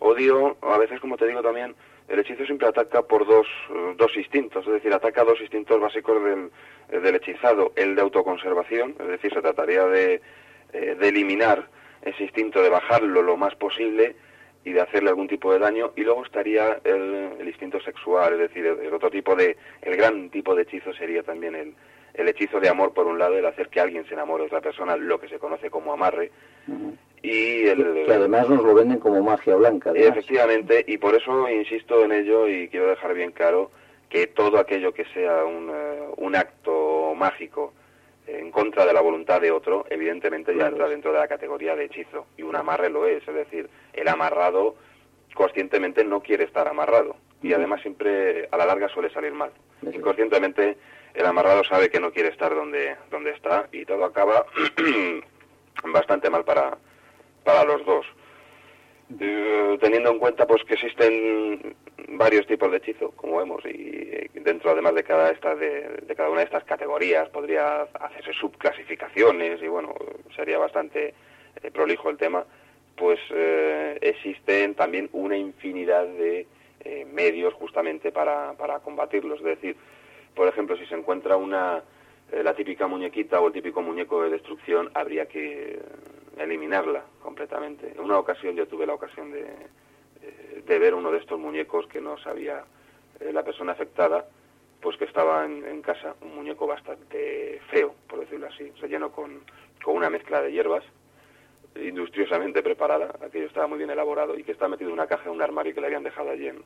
Odio, 0.00 0.56
a 0.62 0.78
veces, 0.78 1.00
como 1.00 1.16
te 1.16 1.26
digo 1.26 1.42
también, 1.42 1.74
el 2.10 2.18
hechizo 2.18 2.44
siempre 2.44 2.68
ataca 2.68 3.02
por 3.02 3.24
dos, 3.26 3.46
eh, 3.70 3.94
dos 3.96 4.16
instintos, 4.16 4.66
es 4.66 4.72
decir, 4.72 4.92
ataca 4.92 5.22
dos 5.22 5.40
instintos 5.40 5.80
básicos 5.80 6.22
del, 6.24 6.50
eh, 6.90 6.98
del 6.98 7.14
hechizado. 7.14 7.72
El 7.76 7.94
de 7.94 8.02
autoconservación, 8.02 8.96
es 8.98 9.08
decir, 9.08 9.32
se 9.32 9.40
trataría 9.40 9.86
de, 9.86 10.20
eh, 10.72 10.96
de 10.98 11.08
eliminar 11.08 11.68
ese 12.02 12.24
instinto, 12.24 12.62
de 12.62 12.68
bajarlo 12.68 13.22
lo 13.22 13.36
más 13.36 13.54
posible 13.54 14.16
y 14.64 14.72
de 14.72 14.80
hacerle 14.80 15.10
algún 15.10 15.28
tipo 15.28 15.52
de 15.52 15.60
daño. 15.60 15.92
Y 15.94 16.02
luego 16.02 16.24
estaría 16.24 16.80
el, 16.82 17.46
instinto 17.46 17.80
sexual, 17.80 18.32
es 18.34 18.38
decir, 18.40 18.66
el, 18.66 18.92
otro 18.92 19.10
tipo 19.10 19.36
de, 19.36 19.56
el 19.82 19.96
gran 19.96 20.30
tipo 20.30 20.56
de 20.56 20.62
hechizo 20.62 20.92
sería 20.92 21.22
también 21.22 21.54
el, 21.54 21.74
el 22.14 22.28
hechizo 22.28 22.58
de 22.58 22.68
amor, 22.68 22.92
por 22.92 23.06
un 23.06 23.20
lado, 23.20 23.38
el 23.38 23.46
hacer 23.46 23.68
que 23.68 23.80
alguien 23.80 24.04
se 24.06 24.14
enamore 24.14 24.42
de 24.42 24.48
otra 24.48 24.60
persona, 24.60 24.96
lo 24.96 25.20
que 25.20 25.28
se 25.28 25.38
conoce 25.38 25.70
como 25.70 25.92
amarre. 25.92 26.32
Y 27.22 27.66
el, 27.66 28.04
Que, 28.06 28.14
además 28.14 28.48
nos 28.48 28.64
lo 28.64 28.74
venden 28.74 28.98
como 28.98 29.22
magia 29.22 29.56
blanca. 29.56 29.90
además. 29.90 30.10
Efectivamente, 30.10 30.84
y 30.86 30.98
por 30.98 31.14
eso 31.14 31.48
insisto 31.48 32.04
en 32.04 32.12
ello 32.12 32.48
y 32.48 32.68
quiero 32.68 32.88
dejar 32.88 33.14
bien 33.14 33.32
claro 33.32 33.70
que 34.08 34.26
todo 34.26 34.58
aquello 34.58 34.92
que 34.92 35.04
sea 35.06 35.44
un, 35.44 35.70
eh, 35.70 36.08
un 36.16 36.34
acto 36.34 37.14
mágico 37.14 37.72
en 38.26 38.50
contra 38.50 38.86
de 38.86 38.92
la 38.92 39.00
voluntad 39.00 39.40
de 39.40 39.50
otro, 39.50 39.84
evidentemente 39.90 40.56
ya 40.56 40.68
entra 40.68 40.88
dentro 40.88 41.12
de 41.12 41.18
la 41.18 41.28
categoría 41.28 41.74
de 41.74 41.84
hechizo. 41.84 42.26
Y 42.36 42.42
un 42.42 42.56
amarre 42.56 42.88
lo 42.90 43.06
es, 43.06 43.26
es 43.26 43.34
decir, 43.34 43.68
el 43.92 44.08
amarrado 44.08 44.76
conscientemente 45.34 46.04
no 46.04 46.20
quiere 46.20 46.44
estar 46.44 46.68
amarrado. 46.68 47.16
Y 47.42 47.52
además 47.52 47.80
siempre 47.82 48.48
a 48.50 48.56
la 48.56 48.66
larga 48.66 48.88
suele 48.88 49.10
salir 49.10 49.32
mal. 49.32 49.50
Es. 49.86 49.94
Inconscientemente 49.94 50.76
el 51.14 51.26
amarrado 51.26 51.64
sabe 51.64 51.90
que 51.90 52.00
no 52.00 52.12
quiere 52.12 52.28
estar 52.28 52.54
donde, 52.54 52.96
donde 53.10 53.30
está 53.30 53.68
y 53.72 53.84
todo 53.84 54.04
acaba 54.04 54.46
bastante 55.92 56.30
mal 56.30 56.44
para, 56.44 56.78
para 57.44 57.64
los 57.64 57.84
dos. 57.84 58.06
Eh, 59.18 59.76
teniendo 59.80 60.10
en 60.10 60.20
cuenta 60.20 60.46
pues 60.46 60.62
que 60.62 60.74
existen 60.74 61.74
varios 62.10 62.46
tipos 62.46 62.70
de 62.70 62.76
hechizo, 62.76 63.10
como 63.12 63.38
vemos, 63.38 63.64
y 63.64 63.68
eh, 63.68 64.30
dentro 64.34 64.70
además 64.70 64.94
de 64.94 65.02
cada 65.02 65.30
esta 65.30 65.54
de, 65.56 66.02
cada 66.16 66.30
una 66.30 66.40
de 66.40 66.44
estas 66.44 66.64
categorías 66.64 67.28
podría 67.30 67.82
hacerse 67.82 68.32
subclasificaciones 68.34 69.60
y 69.62 69.66
bueno, 69.66 69.94
sería 70.36 70.58
bastante 70.58 71.14
eh, 71.62 71.70
prolijo 71.72 72.08
el 72.08 72.18
tema, 72.18 72.44
pues 72.96 73.18
eh, 73.30 73.98
existen 74.00 74.74
también 74.74 75.08
una 75.12 75.36
infinidad 75.36 76.06
de 76.06 76.46
medios 77.12 77.52
justamente 77.54 78.10
para, 78.10 78.54
para 78.54 78.78
combatirlos. 78.78 79.40
Es 79.40 79.44
decir, 79.44 79.76
por 80.34 80.48
ejemplo, 80.48 80.78
si 80.78 80.86
se 80.86 80.94
encuentra 80.94 81.36
una 81.36 81.82
eh, 82.32 82.42
la 82.42 82.54
típica 82.54 82.86
muñequita 82.86 83.40
o 83.40 83.48
el 83.48 83.52
típico 83.52 83.82
muñeco 83.82 84.22
de 84.22 84.30
destrucción, 84.30 84.90
habría 84.94 85.26
que 85.26 85.74
eh, 85.74 85.82
eliminarla 86.38 87.04
completamente. 87.22 87.92
En 87.92 88.00
una 88.00 88.18
ocasión 88.18 88.54
yo 88.54 88.66
tuve 88.68 88.86
la 88.86 88.94
ocasión 88.94 89.32
de, 89.32 89.46
eh, 90.22 90.78
ver 90.78 90.94
uno 90.94 91.10
de 91.10 91.18
estos 91.18 91.38
muñecos 91.38 91.86
que 91.88 92.00
no 92.00 92.16
sabía 92.18 92.64
la 93.32 93.42
persona 93.42 93.72
afectada, 93.72 94.26
pues 94.80 94.96
que 94.96 95.04
estaba 95.04 95.44
en, 95.44 95.64
en 95.66 95.82
casa, 95.82 96.14
un 96.22 96.36
muñeco 96.36 96.66
bastante 96.66 97.60
feo, 97.70 97.94
por 98.08 98.20
decirlo 98.20 98.46
así, 98.46 98.70
relleno 98.80 99.10
con, 99.10 99.42
con 99.84 99.96
una 99.96 100.08
mezcla 100.08 100.40
de 100.40 100.52
hierbas, 100.52 100.84
industriosamente 101.76 102.62
preparada, 102.62 103.14
aquello 103.20 103.46
estaba 103.46 103.66
muy 103.66 103.78
bien 103.78 103.90
elaborado 103.90 104.38
y 104.38 104.42
que 104.42 104.52
está 104.52 104.68
metido 104.68 104.88
en 104.88 104.94
una 104.94 105.06
caja 105.06 105.24
en 105.26 105.32
un 105.32 105.42
armario 105.42 105.74
que 105.74 105.80
le 105.80 105.88
habían 105.88 106.02
dejado 106.02 106.30
allí 106.30 106.48
en, 106.48 106.62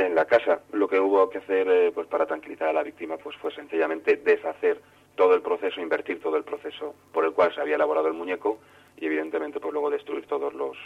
en 0.00 0.14
la 0.14 0.24
casa. 0.24 0.60
Lo 0.72 0.88
que 0.88 0.98
hubo 0.98 1.28
que 1.30 1.38
hacer 1.38 1.68
eh, 1.68 1.92
pues 1.94 2.06
para 2.06 2.26
tranquilizar 2.26 2.68
a 2.68 2.72
la 2.72 2.82
víctima 2.82 3.16
pues 3.16 3.36
fue 3.36 3.52
sencillamente 3.54 4.16
deshacer 4.16 4.80
todo 5.14 5.34
el 5.34 5.42
proceso, 5.42 5.80
invertir 5.80 6.20
todo 6.20 6.36
el 6.36 6.44
proceso 6.44 6.94
por 7.12 7.24
el 7.24 7.32
cual 7.32 7.54
se 7.54 7.60
había 7.60 7.76
elaborado 7.76 8.08
el 8.08 8.14
muñeco 8.14 8.58
y 8.96 9.06
evidentemente 9.06 9.60
pues 9.60 9.72
luego 9.72 9.90
destruir 9.90 10.26
todos 10.26 10.54
los, 10.54 10.76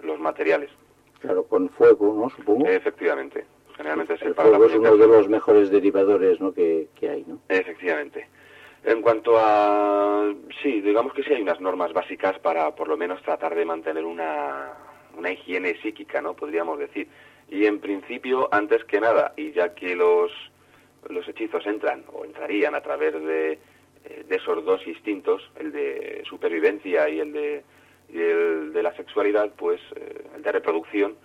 los 0.00 0.18
materiales. 0.20 0.70
Claro, 1.20 1.44
con 1.44 1.68
fuego, 1.70 2.14
¿no? 2.14 2.30
Supongo. 2.30 2.66
Efectivamente. 2.66 3.44
Generalmente 3.76 4.14
es 4.14 4.22
el, 4.22 4.34
para 4.34 4.50
la 4.50 4.56
fuego 4.58 4.72
es 4.72 4.78
uno 4.78 4.96
de 4.96 5.08
los 5.08 5.28
mejores 5.28 5.70
derivadores 5.70 6.40
¿no? 6.40 6.52
que, 6.52 6.88
que 6.94 7.08
hay, 7.08 7.24
¿no? 7.26 7.40
Efectivamente. 7.48 8.28
En 8.84 9.00
cuanto 9.00 9.38
a... 9.38 10.32
Sí, 10.62 10.80
digamos 10.82 11.14
que 11.14 11.22
sí 11.22 11.32
hay 11.32 11.42
unas 11.42 11.60
normas 11.60 11.92
básicas 11.92 12.38
para 12.40 12.74
por 12.74 12.88
lo 12.88 12.96
menos 12.96 13.22
tratar 13.22 13.54
de 13.54 13.64
mantener 13.64 14.04
una, 14.04 14.74
una 15.16 15.30
higiene 15.30 15.80
psíquica, 15.80 16.20
¿no? 16.20 16.34
Podríamos 16.34 16.78
decir. 16.78 17.08
Y 17.50 17.66
en 17.66 17.78
principio, 17.80 18.48
antes 18.52 18.84
que 18.84 19.00
nada, 19.00 19.32
y 19.36 19.52
ya 19.52 19.74
que 19.74 19.94
los, 19.94 20.32
los 21.08 21.26
hechizos 21.28 21.64
entran 21.66 22.04
o 22.12 22.24
entrarían 22.24 22.74
a 22.74 22.80
través 22.80 23.12
de, 23.14 23.52
eh, 24.04 24.24
de 24.28 24.36
esos 24.36 24.64
dos 24.64 24.86
instintos, 24.86 25.42
el 25.58 25.70
de 25.72 26.22
supervivencia 26.28 27.08
y 27.08 27.20
el 27.20 27.32
de, 27.32 27.64
y 28.12 28.18
el 28.18 28.72
de 28.72 28.82
la 28.82 28.94
sexualidad, 28.96 29.50
pues 29.56 29.80
eh, 29.96 30.24
el 30.36 30.42
de 30.42 30.52
reproducción, 30.52 31.16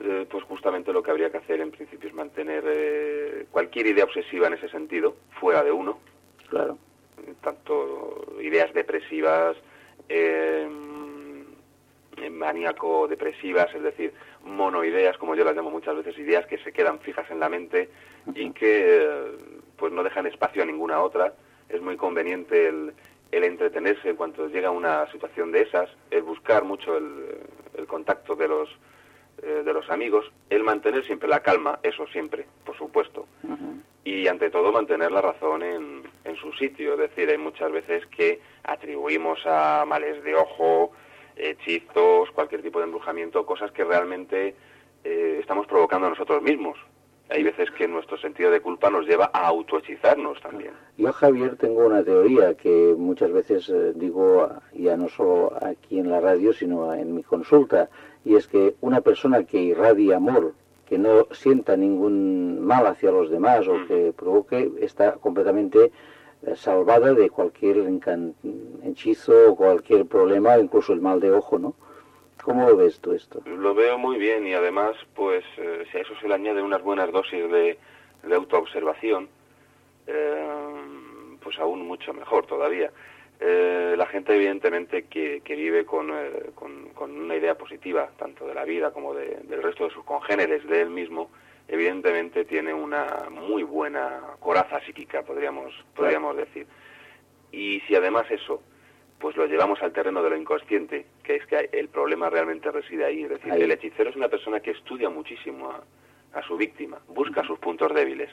eh, 0.00 0.26
pues 0.30 0.42
justamente 0.44 0.92
lo 0.92 1.02
que 1.02 1.10
habría 1.10 1.30
que 1.30 1.36
hacer 1.38 1.60
en 1.60 1.70
principio 1.70 2.08
es 2.08 2.14
mantener 2.14 2.64
eh, 2.66 3.46
cualquier 3.50 3.86
idea 3.88 4.04
obsesiva 4.04 4.46
en 4.46 4.54
ese 4.54 4.68
sentido 4.70 5.14
fuera 5.38 5.62
de 5.62 5.70
uno, 5.72 5.98
Claro. 6.48 6.78
tanto 7.42 8.34
ideas 8.40 8.72
depresivas, 8.72 9.56
eh, 10.08 10.66
maníaco-depresivas, 12.30 13.74
es 13.74 13.82
decir, 13.82 14.12
monoideas, 14.44 15.16
como 15.18 15.34
yo 15.34 15.44
las 15.44 15.54
llamo 15.54 15.70
muchas 15.70 15.96
veces, 15.96 16.18
ideas 16.18 16.46
que 16.46 16.58
se 16.58 16.72
quedan 16.72 17.00
fijas 17.00 17.30
en 17.30 17.40
la 17.40 17.48
mente 17.48 17.88
y 18.34 18.50
que 18.50 18.98
eh, 19.00 19.32
pues 19.76 19.92
no 19.92 20.02
dejan 20.02 20.26
espacio 20.26 20.62
a 20.62 20.66
ninguna 20.66 21.00
otra. 21.00 21.34
Es 21.68 21.80
muy 21.80 21.96
conveniente 21.96 22.68
el, 22.68 22.92
el 23.30 23.44
entretenerse 23.44 24.10
en 24.10 24.16
cuanto 24.16 24.48
llega 24.48 24.70
una 24.70 25.10
situación 25.12 25.52
de 25.52 25.62
esas, 25.62 25.88
el 26.10 26.22
buscar 26.22 26.64
mucho 26.64 26.96
el, 26.96 27.38
el 27.76 27.86
contacto 27.86 28.34
de 28.34 28.48
los 28.48 28.68
eh, 29.42 29.62
de 29.64 29.72
los 29.72 29.88
amigos, 29.88 30.30
el 30.50 30.62
mantener 30.64 31.02
siempre 31.06 31.26
la 31.26 31.40
calma, 31.40 31.78
eso 31.82 32.06
siempre, 32.08 32.44
por 32.64 32.76
supuesto, 32.76 33.26
y 34.04 34.26
ante 34.26 34.50
todo 34.50 34.70
mantener 34.70 35.10
la 35.10 35.22
razón 35.22 35.62
en, 35.62 36.02
en 36.24 36.36
su 36.36 36.52
sitio. 36.52 36.92
Es 36.92 36.98
decir, 36.98 37.30
hay 37.30 37.38
muchas 37.38 37.72
veces 37.72 38.04
que 38.06 38.40
atribuimos 38.64 39.38
a 39.46 39.84
males 39.86 40.22
de 40.24 40.34
ojo, 40.34 40.92
hechizos, 41.40 42.30
cualquier 42.32 42.62
tipo 42.62 42.78
de 42.78 42.84
embrujamiento, 42.86 43.46
cosas 43.46 43.70
que 43.72 43.84
realmente 43.84 44.54
eh, 45.04 45.38
estamos 45.40 45.66
provocando 45.66 46.08
nosotros 46.08 46.42
mismos. 46.42 46.78
Hay 47.32 47.44
veces 47.44 47.70
que 47.70 47.86
nuestro 47.86 48.18
sentido 48.18 48.50
de 48.50 48.60
culpa 48.60 48.90
nos 48.90 49.06
lleva 49.06 49.30
a 49.32 49.46
autohechizarnos 49.46 50.40
también. 50.40 50.72
Yo, 50.96 51.12
Javier, 51.12 51.54
tengo 51.56 51.86
una 51.86 52.02
teoría 52.02 52.54
que 52.54 52.94
muchas 52.98 53.30
veces 53.30 53.68
eh, 53.68 53.92
digo, 53.94 54.48
ya 54.72 54.96
no 54.96 55.08
solo 55.08 55.52
aquí 55.62 56.00
en 56.00 56.10
la 56.10 56.20
radio, 56.20 56.52
sino 56.52 56.92
en 56.92 57.14
mi 57.14 57.22
consulta, 57.22 57.88
y 58.24 58.34
es 58.34 58.48
que 58.48 58.74
una 58.80 59.00
persona 59.00 59.44
que 59.44 59.58
irradie 59.58 60.12
amor, 60.12 60.54
que 60.86 60.98
no 60.98 61.28
sienta 61.30 61.76
ningún 61.76 62.60
mal 62.66 62.84
hacia 62.88 63.12
los 63.12 63.30
demás 63.30 63.68
o 63.68 63.74
Mm. 63.74 63.86
que 63.86 64.12
provoque, 64.12 64.68
está 64.80 65.12
completamente 65.12 65.92
salvada 66.56 67.12
de 67.14 67.30
cualquier 67.30 67.76
hechizo 68.84 69.52
o 69.52 69.56
cualquier 69.56 70.06
problema, 70.06 70.58
incluso 70.58 70.92
el 70.92 71.00
mal 71.00 71.20
de 71.20 71.30
ojo, 71.32 71.58
¿no? 71.58 71.74
¿Cómo 72.42 72.68
lo 72.68 72.76
ves 72.76 72.98
tú 73.00 73.12
esto? 73.12 73.42
Lo 73.44 73.74
veo 73.74 73.98
muy 73.98 74.16
bien 74.18 74.46
y 74.46 74.54
además, 74.54 74.96
pues, 75.14 75.44
eh, 75.58 75.84
si 75.92 75.98
a 75.98 76.00
eso 76.00 76.14
se 76.20 76.26
le 76.28 76.34
añaden 76.34 76.64
unas 76.64 76.82
buenas 76.82 77.12
dosis 77.12 77.50
de, 77.50 77.78
de 78.22 78.34
autoobservación, 78.34 79.28
eh, 80.06 80.46
pues 81.42 81.58
aún 81.58 81.86
mucho 81.86 82.12
mejor 82.14 82.46
todavía. 82.46 82.90
Eh, 83.38 83.94
la 83.96 84.06
gente, 84.06 84.34
evidentemente, 84.34 85.04
que, 85.04 85.40
que 85.42 85.54
vive 85.54 85.84
con, 85.84 86.10
eh, 86.10 86.50
con, 86.54 86.90
con 86.94 87.10
una 87.10 87.36
idea 87.36 87.54
positiva, 87.56 88.10
tanto 88.18 88.46
de 88.46 88.54
la 88.54 88.64
vida 88.64 88.90
como 88.90 89.14
de- 89.14 89.38
del 89.44 89.62
resto 89.62 89.84
de 89.84 89.90
sus 89.90 90.04
congéneres, 90.04 90.66
de 90.66 90.82
él 90.82 90.90
mismo, 90.90 91.30
evidentemente 91.70 92.44
tiene 92.44 92.74
una 92.74 93.28
muy 93.30 93.62
buena 93.62 94.20
coraza 94.40 94.80
psíquica, 94.84 95.22
podríamos, 95.22 95.72
podríamos 95.94 96.36
decir. 96.36 96.66
Y 97.52 97.80
si 97.86 97.94
además 97.94 98.30
eso, 98.30 98.62
pues 99.18 99.36
lo 99.36 99.46
llevamos 99.46 99.80
al 99.82 99.92
terreno 99.92 100.22
de 100.22 100.30
lo 100.30 100.36
inconsciente, 100.36 101.06
que 101.22 101.36
es 101.36 101.46
que 101.46 101.70
el 101.72 101.88
problema 101.88 102.28
realmente 102.28 102.70
reside 102.72 103.04
ahí. 103.04 103.22
Es 103.22 103.30
decir, 103.30 103.52
Ahí. 103.52 103.62
el 103.62 103.70
hechicero 103.70 104.10
es 104.10 104.16
una 104.16 104.28
persona 104.28 104.60
que 104.60 104.72
estudia 104.72 105.10
muchísimo 105.10 105.70
a, 105.70 105.82
a 106.38 106.42
su 106.42 106.56
víctima, 106.56 106.98
busca 107.08 107.44
sus 107.44 107.58
puntos 107.58 107.94
débiles. 107.94 108.30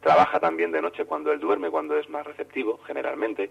Trabaja 0.00 0.38
también 0.38 0.70
de 0.70 0.82
noche 0.82 1.04
cuando 1.06 1.32
él 1.32 1.40
duerme, 1.40 1.70
cuando 1.70 1.96
es 1.98 2.08
más 2.10 2.26
receptivo, 2.26 2.78
generalmente. 2.86 3.50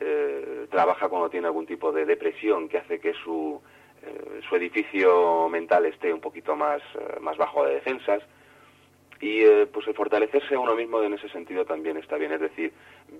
Eh, 0.00 0.66
trabaja 0.68 1.08
cuando 1.08 1.30
tiene 1.30 1.46
algún 1.46 1.66
tipo 1.66 1.92
de 1.92 2.04
depresión 2.04 2.68
que 2.68 2.78
hace 2.78 2.98
que 2.98 3.12
su, 3.14 3.62
eh, 4.04 4.40
su 4.48 4.56
edificio 4.56 5.48
mental 5.48 5.86
esté 5.86 6.12
un 6.12 6.20
poquito 6.20 6.56
más, 6.56 6.82
eh, 6.94 7.20
más 7.20 7.36
bajo 7.36 7.64
de 7.64 7.74
defensas. 7.74 8.22
Y 9.20 9.42
eh, 9.42 9.66
pues 9.72 9.86
el 9.86 9.94
fortalecerse 9.94 10.56
a 10.56 10.60
uno 10.60 10.74
mismo 10.74 11.02
en 11.02 11.14
ese 11.14 11.28
sentido 11.28 11.64
también 11.64 11.96
está 11.96 12.16
bien, 12.16 12.32
es 12.32 12.40
decir, 12.40 12.72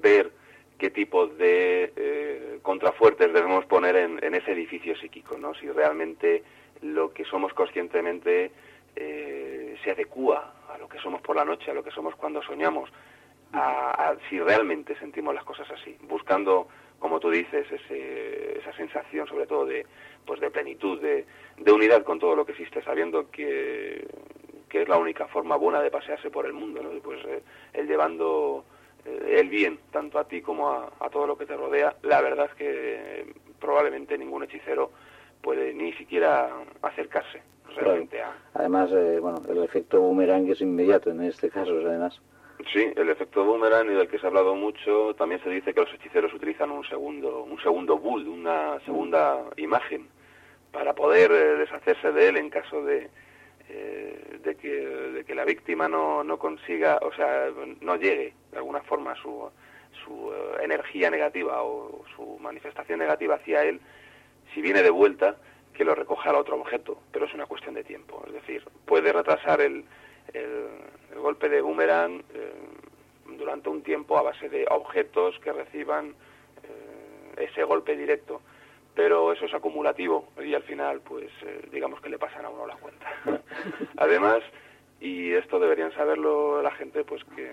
ver 0.03 0.33
qué 0.79 0.91
tipo 0.91 1.29
de 1.29 2.59
contrafuertes 2.63 3.33
debemos 3.33 3.65
poner 3.67 3.95
en, 3.95 4.35
ese 4.35 4.51
edificio 4.51 4.97
psíquico, 4.97 5.39
¿no? 5.39 5.55
Si 5.55 5.71
realmente 5.71 6.43
lo 6.81 7.13
que 7.13 7.25
somos 7.25 7.53
conscientemente 7.55 8.51
se 8.97 9.91
adecúa 9.93 10.55
a 10.69 10.79
lo 10.79 10.89
que 10.89 10.99
somos 10.99 11.21
por 11.21 11.37
la 11.37 11.45
noche, 11.45 11.71
a 11.71 11.75
lo 11.75 11.85
que 11.85 11.93
somos 11.93 12.17
cuando 12.17 12.43
soñamos, 12.43 12.91
a, 13.53 13.91
a 13.91 14.17
si 14.29 14.41
realmente 14.41 14.99
sentimos 14.99 15.33
las 15.37 15.45
cosas 15.45 15.71
así, 15.71 15.97
buscando, 16.03 16.67
como 17.03 17.19
tú 17.21 17.31
dices, 17.31 17.67
ese- 17.71 18.59
esa 18.61 18.73
sensación 18.75 19.27
sobre 19.27 19.47
todo 19.47 19.67
de, 19.67 19.85
pues 20.25 20.41
de 20.41 20.51
plenitud, 20.51 21.01
de, 21.01 21.27
de 21.59 21.73
unidad 21.73 22.05
con 22.05 22.19
todo 22.21 22.35
lo 22.37 22.47
que 22.47 22.53
existe, 22.53 22.81
sabiendo 22.83 23.29
que, 23.31 24.07
que 24.69 24.83
es 24.83 24.89
la 24.89 24.97
única 24.99 25.27
forma 25.27 25.57
buena 25.57 25.83
de 25.83 25.91
pasearse 25.91 26.31
por 26.31 26.47
el 26.47 26.53
mundo, 26.53 26.81
¿no? 26.83 26.91
Pues 27.03 27.21
eh, 27.27 27.43
el 27.75 27.89
llevando 27.89 28.65
eh, 29.05 29.37
el 29.41 29.49
bien 29.49 29.81
tanto 29.91 30.19
a 30.19 30.25
ti 30.29 30.41
como 30.43 30.71
a, 30.71 30.93
a 31.01 31.11
todo 31.11 31.27
lo 31.27 31.37
que 31.37 31.45
te 31.45 31.57
rodea. 31.57 31.97
La 32.03 32.21
verdad 32.23 32.47
es 32.51 32.55
que 32.55 32.67
eh, 32.71 33.27
probablemente 33.61 34.17
ningún 34.17 34.45
hechicero 34.45 34.93
puede 35.43 35.75
ni 35.75 35.93
siquiera 35.95 36.51
acercarse 36.83 37.43
realmente 37.75 38.23
a, 38.23 38.33
Además, 38.55 38.91
eh, 38.93 39.19
bueno, 39.21 39.43
el 39.49 39.63
efecto 39.65 40.01
boomerang 40.01 40.49
es 40.51 40.61
inmediato 40.61 41.11
en 41.11 41.23
este 41.23 41.51
caso, 41.51 41.73
además. 41.85 42.21
Sí, 42.71 42.93
el 42.97 43.09
efecto 43.09 43.45
boomerang 43.45 43.91
y 43.91 43.95
del 43.95 44.09
que 44.09 44.19
se 44.19 44.27
ha 44.27 44.29
hablado 44.29 44.55
mucho, 44.55 45.15
también 45.15 45.43
se 45.43 45.51
dice 45.51 45.75
que 45.75 45.81
los 45.81 45.93
hechiceros 45.95 46.33
utilizan 46.33 46.71
un 46.71 46.85
segundo, 46.85 47.43
un 47.45 47.61
segundo 47.61 47.99
bull, 47.99 48.29
una 48.29 48.79
segunda 48.85 49.45
imagen, 49.57 50.09
para 50.71 50.95
poder 50.95 51.33
eh, 51.33 51.57
deshacerse 51.57 52.13
de 52.13 52.29
él 52.29 52.37
en 52.37 52.51
caso 52.51 52.85
de, 52.85 53.11
eh, 53.69 54.39
de, 54.43 54.55
que, 54.57 54.69
de 54.69 55.25
que 55.25 55.35
la 55.35 55.45
víctima 55.45 55.89
no, 55.89 56.39
consiga, 56.39 56.99
o 57.03 57.13
sea, 57.15 57.49
no 57.81 57.97
llegue 57.97 58.35
de 58.51 58.59
alguna 58.59 58.83
forma 58.83 59.15
su, 59.17 59.51
su 60.05 60.33
eh, 60.33 60.65
energía 60.65 61.11
negativa 61.11 61.63
o 61.63 62.05
su 62.15 62.39
manifestación 62.39 62.99
negativa 62.99 63.37
hacia 63.37 63.65
él, 63.65 63.81
si 64.55 64.61
viene 64.63 64.83
de 64.83 64.91
vuelta, 64.91 65.37
que 65.75 65.85
lo 65.85 65.95
recoja 65.95 66.31
al 66.31 66.37
otro 66.37 66.57
objeto, 66.57 66.99
pero 67.13 67.25
es 67.25 67.35
una 67.35 67.47
cuestión 67.47 67.75
de 67.75 67.83
tiempo, 67.83 68.23
es 68.27 68.35
decir, 68.35 68.63
puede 68.85 69.13
retrasar 69.13 69.63
el, 69.63 69.85
el, 70.33 70.69
golpe 71.17 71.49
de 71.49 71.61
boomerang 71.61 72.23
eh, 72.35 72.53
durante 73.39 73.69
un 73.69 73.83
tiempo 73.83 74.19
a 74.19 74.23
base 74.23 74.49
de 74.49 74.67
objetos 74.71 75.39
que 75.41 75.53
reciban 75.53 76.15
eh, 76.63 77.45
ese 77.49 77.63
golpe 77.65 77.97
directo, 77.97 78.41
pero 78.95 79.33
eso 79.33 79.45
es 79.47 79.55
acumulativo 79.55 80.29
y 80.43 80.55
al 80.55 80.63
final, 80.63 81.01
pues, 81.01 81.31
eh, 81.43 81.69
digamos 81.71 82.01
que 82.01 82.09
le 82.09 82.19
pasan 82.19 82.45
a 82.45 82.49
uno 82.49 82.67
la 82.67 82.77
cuenta. 82.77 83.07
Además, 83.99 84.43
y 85.01 85.33
esto 85.33 85.59
deberían 85.61 85.93
saberlo 85.93 86.63
la 86.63 86.73
gente, 86.73 87.05
pues 87.05 87.23
que 87.37 87.51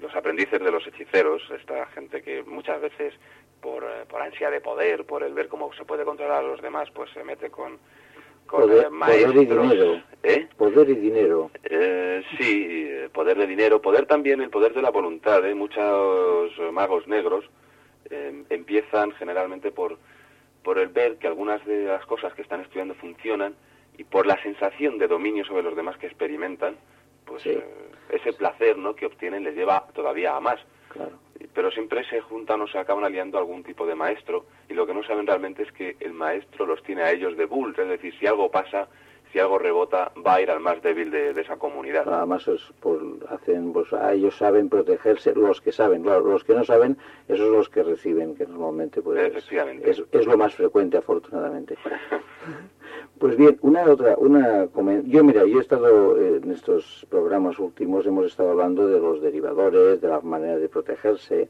los 0.00 0.14
aprendices 0.14 0.60
de 0.60 0.70
los 0.70 0.86
hechiceros, 0.86 1.42
esta 1.50 1.86
gente 1.86 2.22
que 2.22 2.42
muchas 2.42 2.80
veces 2.80 3.14
por, 3.60 3.84
por 4.08 4.22
ansia 4.22 4.50
de 4.50 4.60
poder, 4.60 5.04
por 5.04 5.22
el 5.22 5.34
ver 5.34 5.48
cómo 5.48 5.72
se 5.74 5.84
puede 5.84 6.04
controlar 6.04 6.44
a 6.44 6.48
los 6.48 6.60
demás, 6.60 6.90
pues 6.90 7.10
se 7.12 7.24
mete 7.24 7.50
con, 7.50 7.78
con 8.46 8.62
Poder- 8.62 8.90
maestros. 8.90 9.32
poder 9.32 9.42
y 9.42 9.46
dinero. 9.46 10.02
¿Eh? 10.22 10.48
Poder 10.56 10.88
y 10.90 10.94
dinero. 10.94 11.50
Eh, 11.64 12.22
sí, 12.38 12.88
poder 13.12 13.36
de 13.38 13.46
dinero, 13.46 13.80
poder 13.82 14.06
también 14.06 14.40
el 14.40 14.50
poder 14.50 14.72
de 14.74 14.82
la 14.82 14.90
voluntad. 14.90 15.44
¿eh? 15.46 15.54
Muchos 15.54 16.50
magos 16.72 17.06
negros 17.06 17.44
eh, 18.10 18.44
empiezan 18.50 19.12
generalmente 19.12 19.70
por, 19.70 19.98
por 20.62 20.78
el 20.78 20.88
ver 20.88 21.16
que 21.18 21.26
algunas 21.26 21.64
de 21.66 21.84
las 21.84 22.04
cosas 22.06 22.32
que 22.34 22.42
están 22.42 22.60
estudiando 22.60 22.94
funcionan 22.94 23.54
y 23.98 24.04
por 24.04 24.26
la 24.26 24.40
sensación 24.42 24.98
de 24.98 25.08
dominio 25.08 25.44
sobre 25.44 25.62
los 25.62 25.76
demás 25.76 25.96
que 25.98 26.06
experimentan, 26.06 26.76
pues 27.26 27.42
Sí. 27.42 27.50
eh, 27.50 27.64
ese 28.10 28.32
placer 28.32 28.76
¿no? 28.78 28.94
que 28.94 29.06
obtienen 29.06 29.44
les 29.44 29.54
lleva 29.54 29.86
todavía 29.94 30.36
a 30.36 30.40
más. 30.40 30.60
Claro. 30.88 31.12
Pero 31.52 31.70
siempre 31.70 32.04
se 32.08 32.20
juntan 32.20 32.60
o 32.62 32.68
se 32.68 32.78
acaban 32.78 33.04
aliando 33.04 33.36
a 33.36 33.40
algún 33.40 33.62
tipo 33.64 33.86
de 33.86 33.94
maestro 33.94 34.46
y 34.68 34.74
lo 34.74 34.86
que 34.86 34.94
no 34.94 35.02
saben 35.02 35.26
realmente 35.26 35.62
es 35.64 35.72
que 35.72 35.96
el 36.00 36.12
maestro 36.12 36.66
los 36.66 36.82
tiene 36.84 37.02
a 37.02 37.10
ellos 37.12 37.36
de 37.36 37.44
bull, 37.46 37.74
es 37.76 37.88
decir, 37.88 38.14
si 38.18 38.26
algo 38.26 38.50
pasa, 38.50 38.88
si 39.34 39.40
algo 39.40 39.58
rebota, 39.58 40.12
va 40.24 40.34
a 40.34 40.40
ir 40.42 40.48
al 40.48 40.60
más 40.60 40.80
débil 40.80 41.10
de, 41.10 41.34
de 41.34 41.40
esa 41.40 41.56
comunidad. 41.56 42.08
Además, 42.08 42.46
es 42.46 42.62
hacen, 43.28 43.72
pues, 43.72 43.92
ah, 43.92 44.12
ellos 44.14 44.36
saben 44.36 44.68
protegerse, 44.68 45.34
los 45.34 45.60
que 45.60 45.72
saben, 45.72 46.04
claro, 46.04 46.20
los 46.24 46.44
que 46.44 46.54
no 46.54 46.62
saben, 46.64 46.96
esos 47.26 47.40
son 47.48 47.52
los 47.56 47.68
que 47.68 47.82
reciben, 47.82 48.36
que 48.36 48.46
normalmente 48.46 49.02
pues, 49.02 49.18
Efectivamente. 49.26 49.90
es, 49.90 50.04
es 50.12 50.26
lo 50.26 50.38
más 50.38 50.54
frecuente, 50.54 50.96
afortunadamente. 50.98 51.76
Pues 53.18 53.36
bien, 53.36 53.58
una 53.62 53.84
otra, 53.84 54.14
una 54.18 54.68
yo 55.04 55.24
mira, 55.24 55.44
yo 55.46 55.58
he 55.58 55.60
estado 55.60 56.16
eh, 56.20 56.40
en 56.42 56.50
estos 56.52 57.06
programas 57.10 57.58
últimos, 57.58 58.06
hemos 58.06 58.26
estado 58.26 58.50
hablando 58.50 58.86
de 58.86 58.98
los 59.00 59.20
derivadores, 59.20 60.00
de 60.00 60.08
la 60.08 60.20
manera 60.20 60.56
de 60.58 60.68
protegerse, 60.68 61.48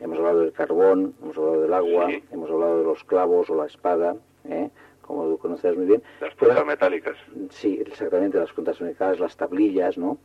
hemos 0.00 0.18
hablado 0.18 0.40
del 0.40 0.52
carbón, 0.52 1.14
hemos 1.22 1.36
hablado 1.38 1.62
del 1.62 1.72
agua, 1.74 2.06
Sí. 2.10 2.22
hemos 2.32 2.50
hablado 2.50 2.78
de 2.78 2.84
los 2.84 3.02
clavos 3.04 3.48
o 3.50 3.54
la 3.56 3.66
espada, 3.66 4.16
¿eh? 4.48 4.70
Como 5.06 5.28
tú 5.28 5.38
conoces 5.38 5.76
muy 5.76 5.86
bien. 5.86 6.02
Las 6.20 6.34
Pero- 6.34 6.48
puntas 6.50 6.66
metálicas. 6.66 7.16
Sí, 7.50 7.80
exactamente, 7.84 8.38
las 8.38 8.52
cuentas 8.52 8.80
unificadas, 8.80 9.18
las 9.20 9.36
tablillas, 9.36 9.96
¿no? 9.98 10.18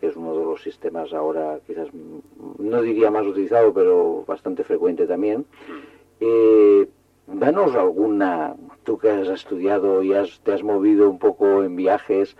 Que 0.00 0.06
es 0.06 0.14
uno 0.16 0.36
de 0.38 0.44
los 0.44 0.62
sistemas 0.62 1.12
ahora 1.12 1.58
quizás, 1.66 1.88
mm, 1.92 2.18
no 2.58 2.80
diría 2.82 3.10
más 3.10 3.26
utilizado, 3.26 3.72
pero 3.74 4.24
bastante 4.26 4.62
frecuente 4.62 5.06
también. 5.06 5.44
Eh, 6.20 6.86
danos 7.26 7.74
alguna, 7.74 8.54
tú 8.84 8.98
que 8.98 9.10
has 9.10 9.28
estudiado 9.28 10.02
y 10.02 10.12
has, 10.14 10.40
te 10.40 10.52
has 10.52 10.62
movido 10.62 11.10
un 11.10 11.18
poco 11.18 11.62
en 11.64 11.74
viajes, 11.76 12.36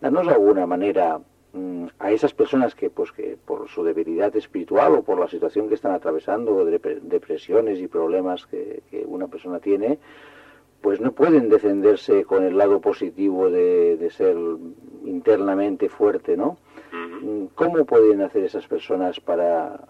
danos 0.00 0.26
alguna 0.28 0.66
manera 0.66 1.20
mm, 1.52 1.86
a 1.98 2.10
esas 2.10 2.32
personas 2.34 2.74
que, 2.74 2.90
pues, 2.90 3.12
que 3.12 3.36
por 3.44 3.68
su 3.68 3.84
debilidad 3.84 4.34
espiritual 4.34 4.94
o 4.94 5.02
por 5.02 5.20
la 5.20 5.28
situación 5.28 5.68
que 5.68 5.74
están 5.74 5.92
atravesando, 5.92 6.56
o 6.56 6.64
dep- 6.66 7.00
depresiones 7.02 7.78
y 7.80 7.86
problemas 7.86 8.46
que, 8.46 8.82
que 8.90 9.04
una 9.06 9.28
persona 9.28 9.60
tiene, 9.60 9.98
pues 10.84 11.00
no 11.00 11.12
pueden 11.12 11.48
defenderse 11.48 12.24
con 12.24 12.44
el 12.44 12.58
lado 12.58 12.78
positivo 12.78 13.50
de, 13.50 13.96
de 13.96 14.10
ser 14.10 14.36
internamente 15.06 15.88
fuerte, 15.88 16.36
¿no? 16.36 16.58
Mm, 16.92 17.46
¿Cómo 17.54 17.86
pueden 17.86 18.20
hacer 18.20 18.44
esas 18.44 18.66
personas 18.66 19.18
para, 19.18 19.80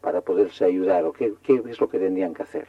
para 0.00 0.20
poderse 0.20 0.64
ayudar? 0.64 1.04
¿O 1.06 1.12
qué, 1.12 1.32
qué 1.42 1.60
es 1.68 1.80
lo 1.80 1.88
que 1.88 1.98
tendrían 1.98 2.34
que 2.34 2.44
hacer? 2.44 2.68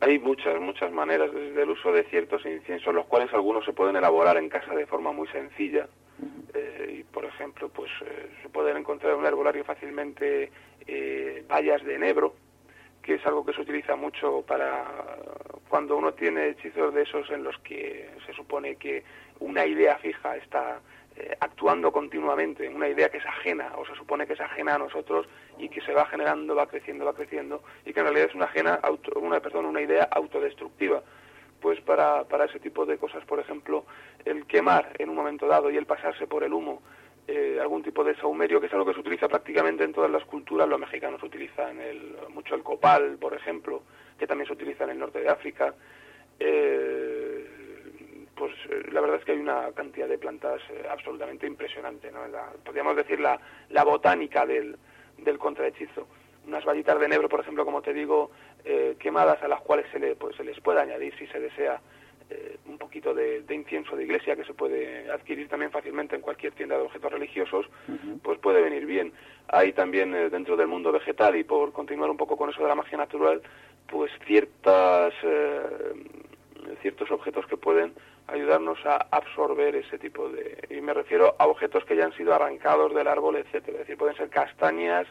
Hay 0.00 0.18
muchas, 0.18 0.60
muchas 0.60 0.92
maneras, 0.92 1.32
desde 1.32 1.62
el 1.62 1.70
uso 1.70 1.92
de 1.92 2.04
ciertos 2.04 2.44
inciensos, 2.44 2.94
los 2.94 3.06
cuales 3.06 3.32
algunos 3.32 3.64
se 3.64 3.72
pueden 3.72 3.96
elaborar 3.96 4.36
en 4.36 4.50
casa 4.50 4.74
de 4.74 4.84
forma 4.84 5.12
muy 5.12 5.28
sencilla. 5.28 5.88
Eh, 6.52 6.98
y, 6.98 7.04
por 7.04 7.24
ejemplo, 7.24 7.70
pues 7.70 7.90
eh, 8.04 8.28
se 8.42 8.50
pueden 8.50 8.76
encontrar 8.76 9.14
en 9.14 9.20
un 9.20 9.24
herbolario 9.24 9.64
fácilmente 9.64 10.52
eh, 10.86 11.42
bayas 11.48 11.82
de 11.84 11.94
enebro, 11.94 12.34
que 13.02 13.14
es 13.14 13.26
algo 13.26 13.44
que 13.44 13.52
se 13.52 13.60
utiliza 13.60 13.96
mucho 13.96 14.42
para 14.42 14.84
cuando 15.68 15.96
uno 15.96 16.12
tiene 16.12 16.50
hechizos 16.50 16.94
de 16.94 17.02
esos 17.02 17.30
en 17.30 17.42
los 17.42 17.58
que 17.58 18.10
se 18.26 18.32
supone 18.32 18.76
que 18.76 19.02
una 19.40 19.66
idea 19.66 19.96
fija 19.98 20.36
está 20.36 20.80
eh, 21.16 21.36
actuando 21.40 21.92
continuamente, 21.92 22.68
una 22.68 22.88
idea 22.88 23.10
que 23.10 23.18
es 23.18 23.26
ajena 23.26 23.72
o 23.76 23.84
se 23.84 23.94
supone 23.94 24.26
que 24.26 24.34
es 24.34 24.40
ajena 24.40 24.76
a 24.76 24.78
nosotros 24.78 25.26
y 25.58 25.68
que 25.68 25.80
se 25.80 25.92
va 25.92 26.06
generando, 26.06 26.54
va 26.54 26.66
creciendo, 26.66 27.04
va 27.04 27.14
creciendo 27.14 27.62
y 27.84 27.92
que 27.92 28.00
en 28.00 28.06
realidad 28.06 28.28
es 28.28 28.34
una 28.34 28.46
ajena 28.46 28.80
una 29.16 29.38
una 29.38 29.80
idea 29.80 30.08
autodestructiva. 30.10 31.02
Pues 31.60 31.80
para, 31.80 32.24
para 32.24 32.46
ese 32.46 32.58
tipo 32.58 32.84
de 32.84 32.98
cosas, 32.98 33.24
por 33.24 33.38
ejemplo, 33.38 33.84
el 34.24 34.46
quemar 34.46 34.96
en 34.98 35.10
un 35.10 35.14
momento 35.14 35.46
dado 35.46 35.70
y 35.70 35.76
el 35.76 35.86
pasarse 35.86 36.26
por 36.26 36.42
el 36.42 36.52
humo 36.52 36.82
eh, 37.28 37.58
algún 37.60 37.82
tipo 37.82 38.02
de 38.04 38.16
saumerio, 38.16 38.60
que 38.60 38.66
es 38.66 38.72
algo 38.72 38.86
que 38.86 38.94
se 38.94 39.00
utiliza 39.00 39.28
prácticamente 39.28 39.84
en 39.84 39.92
todas 39.92 40.10
las 40.10 40.24
culturas. 40.24 40.68
Los 40.68 40.80
mexicanos 40.80 41.22
utilizan 41.22 41.80
el, 41.80 42.16
mucho 42.30 42.54
el 42.54 42.62
copal, 42.62 43.16
por 43.20 43.34
ejemplo, 43.34 43.82
que 44.18 44.26
también 44.26 44.46
se 44.46 44.54
utiliza 44.54 44.84
en 44.84 44.90
el 44.90 44.98
norte 44.98 45.20
de 45.20 45.28
África. 45.28 45.74
Eh, 46.38 47.46
pues 48.34 48.52
eh, 48.70 48.90
la 48.90 49.00
verdad 49.00 49.18
es 49.18 49.24
que 49.24 49.32
hay 49.32 49.38
una 49.38 49.70
cantidad 49.72 50.08
de 50.08 50.18
plantas 50.18 50.60
eh, 50.70 50.86
absolutamente 50.90 51.46
impresionante. 51.46 52.10
¿no? 52.10 52.20
Podríamos 52.64 52.96
decir 52.96 53.20
la, 53.20 53.38
la 53.70 53.84
botánica 53.84 54.44
del, 54.44 54.76
del 55.18 55.38
contrahechizo. 55.38 56.08
Unas 56.46 56.64
vallitas 56.64 56.98
de 56.98 57.06
enebro, 57.06 57.28
por 57.28 57.38
ejemplo, 57.38 57.64
como 57.64 57.82
te 57.82 57.92
digo, 57.92 58.32
eh, 58.64 58.96
quemadas 58.98 59.40
a 59.44 59.48
las 59.48 59.60
cuales 59.60 59.86
se, 59.92 60.00
le, 60.00 60.16
pues, 60.16 60.34
se 60.34 60.42
les 60.42 60.58
puede 60.58 60.80
añadir, 60.80 61.14
si 61.16 61.26
se 61.28 61.38
desea, 61.38 61.80
eh, 62.32 62.56
un 62.66 62.78
poquito 62.78 63.12
de, 63.14 63.42
de 63.42 63.54
incienso 63.54 63.96
de 63.96 64.04
iglesia 64.04 64.36
que 64.36 64.44
se 64.44 64.54
puede 64.54 65.10
adquirir 65.10 65.48
también 65.48 65.70
fácilmente 65.70 66.16
en 66.16 66.22
cualquier 66.22 66.52
tienda 66.54 66.76
de 66.76 66.82
objetos 66.82 67.12
religiosos, 67.12 67.66
pues 68.22 68.38
puede 68.38 68.62
venir 68.62 68.86
bien. 68.86 69.12
Hay 69.48 69.72
también 69.72 70.14
eh, 70.14 70.30
dentro 70.30 70.56
del 70.56 70.68
mundo 70.68 70.92
vegetal, 70.92 71.36
y 71.36 71.44
por 71.44 71.72
continuar 71.72 72.10
un 72.10 72.16
poco 72.16 72.36
con 72.36 72.50
eso 72.50 72.62
de 72.62 72.68
la 72.68 72.74
magia 72.74 72.96
natural, 72.98 73.42
pues 73.88 74.10
ciertas, 74.26 75.12
eh, 75.22 75.62
ciertos 76.80 77.10
objetos 77.10 77.46
que 77.46 77.56
pueden 77.56 77.92
ayudarnos 78.28 78.78
a 78.86 78.96
absorber 79.10 79.74
ese 79.76 79.98
tipo 79.98 80.28
de... 80.28 80.66
Y 80.70 80.80
me 80.80 80.94
refiero 80.94 81.34
a 81.38 81.46
objetos 81.46 81.84
que 81.84 81.96
ya 81.96 82.04
han 82.04 82.16
sido 82.16 82.32
arrancados 82.34 82.94
del 82.94 83.08
árbol, 83.08 83.36
etcétera. 83.36 83.72
Es 83.74 83.78
decir, 83.80 83.96
pueden 83.98 84.16
ser 84.16 84.30
castañas, 84.30 85.06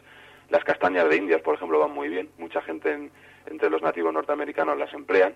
las 0.48 0.64
castañas 0.64 1.08
de 1.08 1.16
Indias, 1.16 1.40
por 1.42 1.54
ejemplo, 1.54 1.78
van 1.78 1.92
muy 1.92 2.08
bien. 2.08 2.30
Mucha 2.38 2.62
gente 2.62 2.90
en- 2.92 3.10
entre 3.46 3.70
los 3.70 3.82
nativos 3.82 4.12
norteamericanos 4.12 4.78
las 4.78 4.92
emplean. 4.94 5.34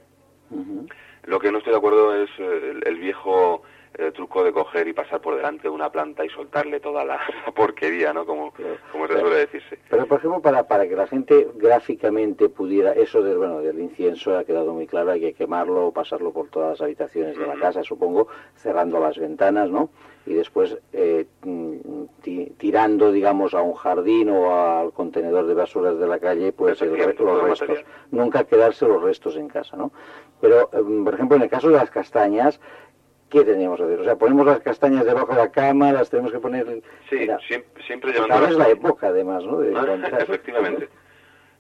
Lo 1.24 1.40
que 1.40 1.50
no 1.50 1.59
estoy 1.59 1.72
de 1.72 1.78
acuerdo 1.78 2.14
es 2.22 2.30
eh, 2.38 2.70
el, 2.70 2.87
el 2.87 2.96
viejo 2.98 3.62
eh, 3.98 4.12
truco 4.12 4.44
de 4.44 4.52
coger 4.52 4.88
y 4.88 4.92
pasar 4.92 5.20
por 5.20 5.37
delante 5.37 5.62
de 5.64 5.68
una 5.70 5.90
planta 5.90 6.24
y 6.24 6.28
soltarle 6.28 6.80
toda 6.80 7.04
la, 7.04 7.18
la 7.46 7.52
porquería, 7.52 8.12
¿no? 8.12 8.24
Como, 8.26 8.52
como 8.92 9.06
se 9.06 9.18
suele 9.20 9.37
decirse. 9.37 9.78
Pero, 9.90 10.06
por 10.06 10.18
ejemplo, 10.18 10.40
para, 10.40 10.66
para 10.68 10.87
que 10.88 10.96
la 10.96 11.06
gente 11.06 11.48
gráficamente 11.54 12.48
pudiera, 12.48 12.92
eso 12.92 13.22
del, 13.22 13.38
bueno, 13.38 13.61
del 13.61 13.78
incienso 13.80 14.37
ha 14.37 14.44
quedado 14.44 14.72
muy 14.72 14.87
claro, 14.87 15.11
hay 15.12 15.20
que 15.20 15.32
quemarlo, 15.35 15.92
pasarlo 15.92 16.32
por 16.32 16.48
todas 16.48 16.70
las 16.72 16.80
habitaciones 16.82 17.38
de 17.38 17.46
la 17.46 17.54
casa, 17.56 17.82
supongo, 17.82 18.28
cerrando 18.56 18.98
las 19.00 19.18
ventanas, 19.18 19.70
¿no? 19.70 19.90
Y 20.26 20.35
después 20.35 20.76
eh, 20.92 21.26
ti- 22.22 22.52
tirando, 22.59 23.12
digamos, 23.12 23.54
a 23.54 23.62
un 23.62 23.74
jardín 23.74 24.28
o 24.30 24.52
al 24.78 24.92
contenedor 24.92 25.46
de 25.46 25.54
basuras 25.54 25.98
de 25.98 26.06
la 26.06 26.18
calle, 26.18 26.52
pues 26.52 26.82
el 26.82 26.90
los 26.90 26.98
el 26.98 27.06
restos. 27.06 27.61
material. 27.61 27.85
Nunca 28.11 28.44
quedarse 28.44 28.87
los 28.88 29.02
restos 29.02 29.37
en 29.37 29.48
casa, 29.48 29.76
¿no? 29.76 29.92
Pero, 30.40 30.68
em, 30.72 31.04
por 31.04 31.14
ejemplo, 31.14 31.37
en 31.37 31.44
el 31.44 31.48
caso 31.48 31.68
de 31.68 31.76
las 31.76 31.90
castañas, 31.90 32.61
¿qué 33.31 33.45
tendríamos 33.45 33.79
que 33.79 33.85
hacer? 33.85 34.01
O 34.01 34.05
sea, 34.05 34.17
ponemos 34.17 34.47
las 34.47 34.61
castañas 34.61 35.05
debajo 35.05 35.33
de 35.33 35.39
la 35.39 35.51
cama, 35.51 35.93
las 35.93 36.11
tenemos 36.11 36.33
que 36.33 36.39
poner... 36.39 36.67
Sí, 37.11 37.17
Mira, 37.17 37.39
siempre, 37.47 37.83
siempre 37.85 38.11
Ahora 38.12 38.27
llevándolas 38.27 38.51
es 38.53 38.57
la 38.59 38.65
con- 38.65 38.73
época, 38.77 39.07
además, 39.09 39.45
¿no? 39.45 39.59
De 39.59 39.75
Ah. 39.77 40.19
Efectivamente. 40.21 40.89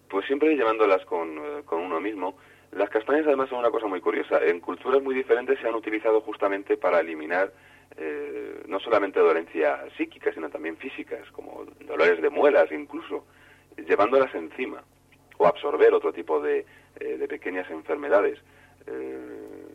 Pues 0.08 0.24
siempre 0.26 0.54
llevándolas 0.56 1.04
con, 1.04 1.36
eh, 1.38 1.62
con 1.64 1.80
uno 1.80 2.00
mismo. 2.00 2.36
Las 2.72 2.90
castañas 2.90 3.26
además 3.26 3.48
son 3.48 3.58
una 3.58 3.70
cosa 3.70 3.86
muy 3.86 4.00
curiosa. 4.00 4.38
En 4.44 4.60
culturas 4.60 5.02
muy 5.02 5.14
diferentes 5.14 5.58
se 5.60 5.66
han 5.68 5.74
utilizado 5.74 6.20
justamente 6.20 6.76
para 6.76 7.00
eliminar 7.00 7.52
eh, 7.96 8.62
no 8.66 8.78
solamente 8.80 9.18
dolencias 9.20 9.80
psíquicas, 9.96 10.34
sino 10.34 10.48
también 10.50 10.76
físicas, 10.76 11.28
como 11.32 11.64
dolores 11.86 12.20
de 12.20 12.30
muelas 12.30 12.70
incluso, 12.72 13.24
llevándolas 13.76 14.34
encima 14.34 14.82
o 15.38 15.46
absorber 15.46 15.92
otro 15.94 16.12
tipo 16.12 16.40
de, 16.40 16.64
eh, 17.00 17.16
de 17.18 17.28
pequeñas 17.28 17.70
enfermedades. 17.70 18.38
Eh, 18.86 19.65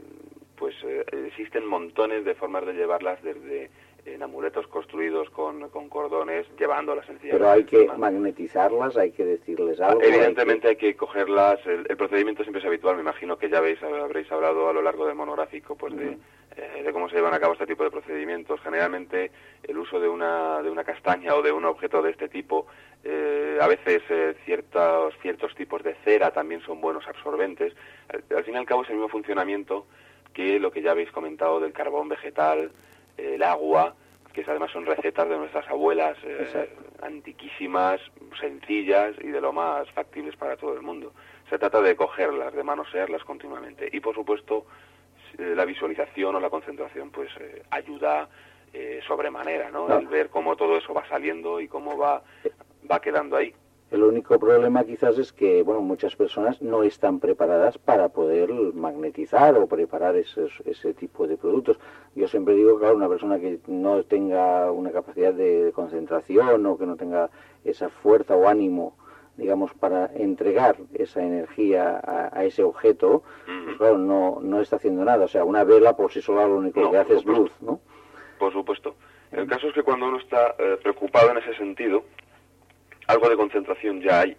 pues 0.61 0.75
eh, 0.83 1.03
existen 1.25 1.65
montones 1.65 2.23
de 2.23 2.35
formas 2.35 2.63
de 2.67 2.73
llevarlas 2.73 3.19
desde 3.23 3.71
en 4.05 4.21
amuletos 4.21 4.67
construidos 4.67 5.27
con, 5.31 5.69
con 5.69 5.89
cordones, 5.89 6.45
llevándolas 6.59 7.05
sencillamente 7.07 7.39
Pero 7.39 7.51
hay 7.51 7.63
que 7.63 7.97
magnetizarlas, 7.97 8.95
hay 8.95 9.11
que 9.11 9.25
decirles 9.25 9.79
algo. 9.81 10.03
Evidentemente 10.03 10.67
hay 10.67 10.75
que 10.75 10.95
cogerlas, 10.95 11.59
el, 11.65 11.87
el 11.89 11.97
procedimiento 11.97 12.43
siempre 12.43 12.59
es 12.61 12.67
habitual, 12.67 12.95
me 12.95 13.01
imagino 13.01 13.37
que 13.37 13.49
ya 13.49 13.59
veis, 13.59 13.81
habréis 13.81 14.31
hablado 14.31 14.69
a 14.69 14.73
lo 14.73 14.83
largo 14.83 15.07
del 15.07 15.15
monográfico 15.15 15.75
pues 15.75 15.95
de, 15.95 16.17
eh, 16.57 16.83
de 16.83 16.93
cómo 16.93 17.09
se 17.09 17.15
llevan 17.15 17.33
a 17.33 17.39
cabo 17.39 17.53
este 17.53 17.65
tipo 17.65 17.83
de 17.83 17.89
procedimientos. 17.89 18.61
Generalmente 18.61 19.31
el 19.63 19.77
uso 19.79 19.99
de 19.99 20.09
una, 20.09 20.61
de 20.61 20.69
una 20.69 20.83
castaña 20.83 21.33
o 21.33 21.41
de 21.41 21.51
un 21.51 21.65
objeto 21.65 22.03
de 22.03 22.11
este 22.11 22.29
tipo, 22.29 22.67
eh, 23.03 23.57
a 23.59 23.67
veces 23.67 24.03
eh, 24.09 24.35
ciertos, 24.45 25.15
ciertos 25.23 25.55
tipos 25.55 25.81
de 25.81 25.95
cera 26.05 26.29
también 26.29 26.61
son 26.61 26.81
buenos 26.81 27.07
absorbentes. 27.07 27.73
Al, 28.09 28.23
al 28.37 28.43
fin 28.43 28.53
y 28.53 28.57
al 28.57 28.65
cabo 28.67 28.83
es 28.83 28.89
el 28.89 28.95
mismo 28.95 29.09
funcionamiento 29.09 29.87
que 30.33 30.59
lo 30.59 30.71
que 30.71 30.81
ya 30.81 30.91
habéis 30.91 31.11
comentado 31.11 31.59
del 31.59 31.73
carbón 31.73 32.09
vegetal, 32.09 32.71
el 33.17 33.43
agua, 33.43 33.95
que 34.33 34.43
además 34.47 34.71
son 34.71 34.85
recetas 34.85 35.27
de 35.27 35.37
nuestras 35.37 35.67
abuelas, 35.67 36.17
eh, 36.23 36.69
antiquísimas, 37.01 37.99
sencillas 38.39 39.15
y 39.21 39.27
de 39.27 39.41
lo 39.41 39.51
más 39.51 39.89
factibles 39.91 40.35
para 40.35 40.55
todo 40.55 40.73
el 40.73 40.81
mundo. 40.81 41.13
Se 41.49 41.59
trata 41.59 41.81
de 41.81 41.95
cogerlas, 41.95 42.53
de 42.53 42.63
manosearlas 42.63 43.23
continuamente. 43.23 43.89
Y 43.91 43.99
por 43.99 44.15
supuesto, 44.15 44.65
eh, 45.37 45.53
la 45.55 45.65
visualización 45.65 46.35
o 46.35 46.39
la 46.39 46.49
concentración 46.49 47.09
pues 47.09 47.29
eh, 47.39 47.63
ayuda 47.69 48.29
eh, 48.73 49.01
sobremanera, 49.07 49.69
¿no? 49.69 49.97
El 49.97 50.07
ver 50.07 50.29
cómo 50.29 50.55
todo 50.55 50.77
eso 50.77 50.93
va 50.93 51.07
saliendo 51.07 51.59
y 51.59 51.67
cómo 51.67 51.97
va, 51.97 52.21
va 52.89 53.01
quedando 53.01 53.35
ahí. 53.35 53.53
El 53.91 54.03
único 54.03 54.39
problema 54.39 54.85
quizás 54.85 55.17
es 55.19 55.33
que, 55.33 55.63
bueno, 55.63 55.81
muchas 55.81 56.15
personas 56.15 56.61
no 56.61 56.81
están 56.83 57.19
preparadas 57.19 57.77
para 57.77 58.07
poder 58.09 58.49
magnetizar 58.73 59.57
o 59.57 59.67
preparar 59.67 60.15
esos- 60.15 60.61
ese 60.65 60.93
tipo 60.93 61.27
de 61.27 61.35
productos. 61.37 61.77
Yo 62.15 62.27
siempre 62.29 62.55
digo, 62.55 62.79
claro, 62.79 62.95
una 62.95 63.09
persona 63.09 63.37
que 63.39 63.59
no 63.67 64.01
tenga 64.03 64.71
una 64.71 64.91
capacidad 64.91 65.33
de 65.33 65.71
concentración 65.75 66.65
o 66.65 66.77
que 66.77 66.85
no 66.85 66.95
tenga 66.95 67.29
esa 67.65 67.89
fuerza 67.89 68.35
o 68.35 68.47
ánimo 68.47 68.95
digamos, 69.37 69.73
para 69.73 70.07
entregar 70.13 70.75
esa 70.93 71.23
energía 71.23 71.99
a, 72.03 72.37
a 72.37 72.43
ese 72.45 72.63
objeto, 72.63 73.23
pues 73.65 73.77
claro, 73.77 73.97
no, 73.97 74.39
no 74.41 74.59
está 74.61 74.75
haciendo 74.75 75.03
nada. 75.05 75.23
O 75.25 75.27
sea, 75.29 75.45
una 75.45 75.63
vela 75.63 75.95
por 75.95 76.11
sí 76.11 76.21
sola 76.21 76.45
lo 76.45 76.57
único 76.57 76.81
No, 76.81 76.91
que 76.91 76.97
hace 76.97 77.15
es 77.15 77.25
luz. 77.25 77.49
¿no? 77.61 77.79
Por 78.37 78.51
supuesto. 78.53 78.95
El 79.31 79.47
caso 79.47 79.67
es 79.69 79.73
que 79.73 79.83
cuando 79.83 80.09
uno 80.09 80.17
está 80.17 80.53
eh, 80.59 80.77
preocupado 80.83 81.31
en 81.31 81.37
ese 81.37 81.55
sentido, 81.55 82.03
algo 83.07 83.29
de 83.29 83.35
concentración 83.35 84.01
ya 84.01 84.21
hay 84.21 84.37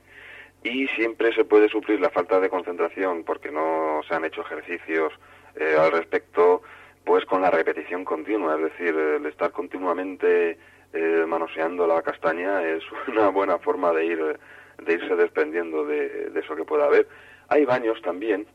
y 0.62 0.87
siempre 0.88 1.35
se 1.35 1.44
puede 1.44 1.68
suplir 1.68 2.01
la 2.01 2.11
falta 2.11 2.38
de 2.40 2.48
concentración 2.48 3.25
porque 3.25 3.51
no 3.51 4.01
se 4.07 4.14
han 4.14 4.25
hecho 4.25 4.42
ejercicios 4.42 5.12
eh, 5.57 5.77
al 5.79 5.92
respecto, 5.92 6.62
pues 7.05 7.25
con 7.25 7.42
la 7.42 7.51
repetición 7.51 8.05
continua, 8.05 8.55
es 8.57 8.62
decir, 8.62 8.94
el 8.94 9.27
estar 9.27 9.51
continuamente 9.51 10.57
eh, 10.92 11.25
manoseando 11.27 11.87
la 11.87 12.03
castaña 12.03 12.62
es 12.62 12.83
una 13.09 13.29
buena 13.29 13.59
forma 13.59 13.92
de 13.92 14.07
ir 14.07 14.38
de 14.85 14.94
irse 14.94 15.14
desprendiendo 15.14 15.85
de, 15.85 16.31
de 16.31 16.40
eso 16.40 16.57
que 16.57 16.64
pueda 16.64 16.87
haber. 16.87 17.07
Hay 17.48 17.64
baños 17.64 18.01
también 18.03 18.46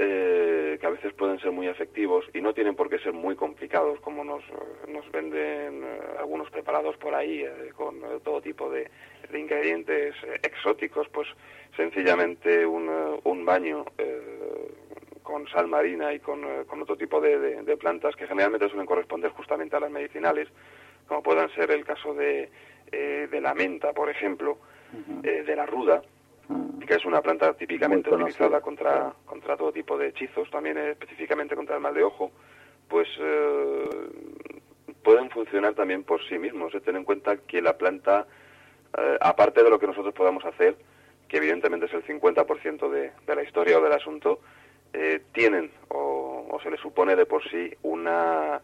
eh, 0.00 0.78
que 0.80 0.86
a 0.86 0.90
veces 0.90 1.12
pueden 1.14 1.38
ser 1.40 1.50
muy 1.50 1.66
efectivos 1.66 2.24
y 2.32 2.40
no 2.40 2.54
tienen 2.54 2.76
por 2.76 2.88
qué 2.88 2.98
ser 3.00 3.12
muy 3.12 3.34
complicados 3.34 3.98
como 4.00 4.22
nos, 4.24 4.42
eh, 4.44 4.92
nos 4.92 5.10
venden 5.10 5.82
eh, 5.84 5.98
algunos 6.18 6.48
preparados 6.50 6.96
por 6.98 7.14
ahí 7.14 7.42
eh, 7.42 7.72
con 7.76 8.00
todo 8.22 8.40
tipo 8.40 8.70
de, 8.70 8.88
de 9.30 9.38
ingredientes 9.40 10.14
exóticos, 10.42 11.08
pues 11.08 11.26
sencillamente 11.76 12.64
un, 12.64 12.88
un 13.24 13.44
baño 13.44 13.84
eh, 13.98 14.70
con 15.22 15.46
sal 15.48 15.66
marina 15.68 16.12
y 16.14 16.20
con, 16.20 16.40
con 16.66 16.80
otro 16.80 16.96
tipo 16.96 17.20
de, 17.20 17.38
de- 17.38 17.62
de 17.62 17.76
plantas 17.76 18.16
que 18.16 18.26
generalmente 18.26 18.68
suelen 18.68 18.86
corresponder 18.86 19.30
justamente 19.32 19.76
a 19.76 19.80
las 19.80 19.90
medicinales, 19.90 20.48
como 21.06 21.22
puedan 21.22 21.50
ser 21.54 21.70
el 21.70 21.84
caso 21.84 22.14
de, 22.14 22.48
eh, 22.92 23.28
de 23.30 23.40
la 23.40 23.52
menta, 23.54 23.92
por 23.92 24.08
ejemplo, 24.08 24.58
de 25.42 25.56
la 25.56 25.66
ruda. 25.66 26.02
Que 26.86 26.94
es 26.94 27.04
una 27.04 27.20
planta 27.20 27.52
típicamente 27.54 28.10
utilizada 28.10 28.60
contra, 28.60 29.12
contra 29.26 29.56
todo 29.56 29.72
tipo 29.72 29.98
de 29.98 30.08
hechizos, 30.08 30.50
también 30.50 30.78
eh, 30.78 30.90
específicamente 30.92 31.54
contra 31.54 31.76
el 31.76 31.82
mal 31.82 31.94
de 31.94 32.02
ojo, 32.02 32.30
pues 32.88 33.06
eh, 33.20 33.88
pueden 35.02 35.28
funcionar 35.30 35.74
también 35.74 36.04
por 36.04 36.26
sí 36.28 36.38
mismos. 36.38 36.74
eh. 36.74 36.80
Ten 36.80 36.96
en 36.96 37.04
cuenta 37.04 37.36
que 37.36 37.60
la 37.60 37.76
planta, 37.76 38.26
eh, 38.96 39.18
aparte 39.20 39.62
de 39.62 39.70
lo 39.70 39.78
que 39.78 39.86
nosotros 39.86 40.14
podamos 40.14 40.44
hacer, 40.44 40.76
que 41.28 41.36
evidentemente 41.36 41.86
es 41.86 41.92
el 41.92 42.04
50% 42.06 42.88
de, 42.88 43.12
de 43.26 43.34
la 43.36 43.42
historia 43.42 43.78
o 43.78 43.82
del 43.82 43.92
asunto, 43.92 44.40
eh, 44.94 45.20
tienen 45.32 45.70
o, 45.88 46.48
o 46.50 46.60
se 46.62 46.70
les 46.70 46.80
supone 46.80 47.14
de 47.16 47.26
por 47.26 47.42
sí 47.50 47.70
una 47.82 48.62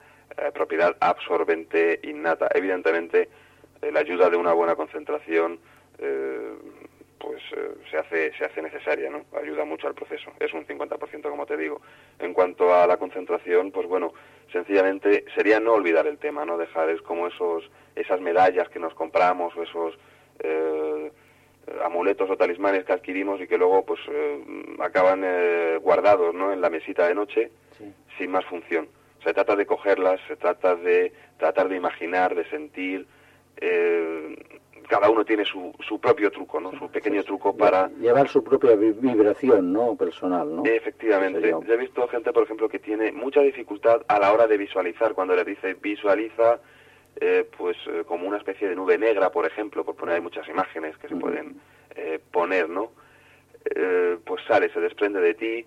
propiedad 0.52 0.96
absorbente 0.98 2.00
innata. 2.02 2.48
Evidentemente, 2.54 3.28
la 3.82 4.00
ayuda 4.00 4.30
de 4.30 4.36
una 4.36 4.52
buena 4.52 4.74
concentración 4.74 5.60
eh, 5.98 6.54
pues 7.18 7.42
eh, 7.56 7.74
se 7.90 7.96
hace 7.98 8.32
se 8.36 8.44
hace 8.44 8.62
necesaria, 8.62 9.10
¿no? 9.10 9.24
Ayuda 9.40 9.64
mucho 9.64 9.86
al 9.86 9.94
proceso. 9.94 10.30
Es 10.40 10.52
un 10.52 10.66
50%, 10.66 11.22
como 11.30 11.46
te 11.46 11.56
digo. 11.56 11.80
En 12.18 12.34
cuanto 12.34 12.74
a 12.74 12.86
la 12.86 12.96
concentración, 12.96 13.70
pues 13.72 13.86
bueno, 13.88 14.12
sencillamente 14.52 15.24
sería 15.34 15.60
no 15.60 15.72
olvidar 15.72 16.06
el 16.06 16.18
tema, 16.18 16.44
no 16.44 16.58
dejar 16.58 16.90
es 16.90 17.00
como 17.02 17.26
esos 17.28 17.70
esas 17.96 18.20
medallas 18.20 18.68
que 18.68 18.78
nos 18.80 18.94
compramos 18.94 19.56
o 19.56 19.62
esos 19.62 19.98
eh, 20.40 21.12
amuletos 21.82 22.28
o 22.28 22.36
talismanes 22.36 22.84
que 22.84 22.92
adquirimos 22.92 23.40
y 23.40 23.46
que 23.46 23.56
luego 23.56 23.84
pues 23.86 24.00
eh, 24.08 24.44
acaban 24.80 25.22
eh, 25.24 25.78
guardados, 25.80 26.34
¿no? 26.34 26.52
En 26.52 26.60
la 26.60 26.70
mesita 26.70 27.06
de 27.08 27.14
noche 27.14 27.50
Sí. 27.78 27.92
sin 28.18 28.30
más 28.30 28.44
función. 28.44 28.86
Se 29.24 29.32
trata 29.32 29.56
de 29.56 29.64
cogerlas, 29.66 30.20
se 30.28 30.36
trata 30.36 30.76
de 30.76 31.12
tratar 31.38 31.68
de 31.68 31.76
imaginar, 31.76 32.34
de 32.34 32.44
sentir. 32.50 33.06
eh, 33.60 34.36
cada 34.88 35.10
uno 35.10 35.24
tiene 35.24 35.44
su, 35.44 35.72
su 35.86 35.98
propio 36.00 36.30
truco, 36.30 36.60
¿no? 36.60 36.70
Su 36.78 36.88
pequeño 36.90 37.22
truco 37.24 37.56
para... 37.56 37.88
Llevar 38.00 38.28
su 38.28 38.42
propia 38.44 38.76
vi- 38.76 38.92
vibración, 38.92 39.72
¿no? 39.72 39.96
Personal, 39.96 40.54
¿no? 40.56 40.62
Efectivamente. 40.64 41.50
Yo 41.50 41.74
he 41.74 41.76
visto 41.76 42.06
gente, 42.08 42.32
por 42.32 42.44
ejemplo, 42.44 42.68
que 42.68 42.78
tiene 42.78 43.12
mucha 43.12 43.40
dificultad 43.40 44.02
a 44.08 44.18
la 44.18 44.32
hora 44.32 44.46
de 44.46 44.56
visualizar. 44.58 45.14
Cuando 45.14 45.34
le 45.34 45.44
dice 45.44 45.74
visualiza, 45.74 46.60
eh, 47.16 47.48
pues 47.56 47.76
eh, 47.86 48.04
como 48.06 48.26
una 48.26 48.38
especie 48.38 48.68
de 48.68 48.74
nube 48.76 48.98
negra, 48.98 49.30
por 49.30 49.46
ejemplo, 49.46 49.84
por 49.84 49.94
poner 49.96 50.16
hay 50.16 50.20
muchas 50.20 50.48
imágenes 50.48 50.96
que 50.98 51.08
se 51.08 51.16
pueden 51.16 51.60
eh, 51.94 52.18
poner, 52.30 52.68
¿no? 52.68 52.92
Eh, 53.74 54.18
pues 54.24 54.42
sale, 54.46 54.70
se 54.72 54.80
desprende 54.80 55.20
de 55.20 55.34
ti 55.34 55.66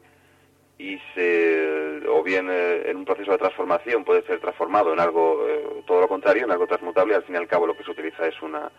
y 0.79 0.99
se, 1.15 2.01
o 2.07 2.21
bien 2.21 2.47
eh, 2.51 2.83
en 2.89 2.97
un 2.97 3.05
proceso 3.05 3.31
de 3.31 3.39
transformación 3.39 4.03
puede 4.03 4.21
ser 4.27 4.39
transformado 4.39 4.93
en 4.93 4.99
algo, 4.99 5.43
todo 5.87 6.01
lo 6.01 6.07
contrario, 6.07 6.43
en 6.45 6.51
algo 6.51 6.67
transmutable. 6.67 7.15
Al 7.15 7.23
fin 7.23 7.33
y 7.33 7.37
al 7.39 7.47
cabo 7.47 7.65
lo 7.65 7.75
que 7.75 7.83
se 7.83 7.89
utiliza 7.89 8.27
es 8.27 8.39
una, 8.43 8.71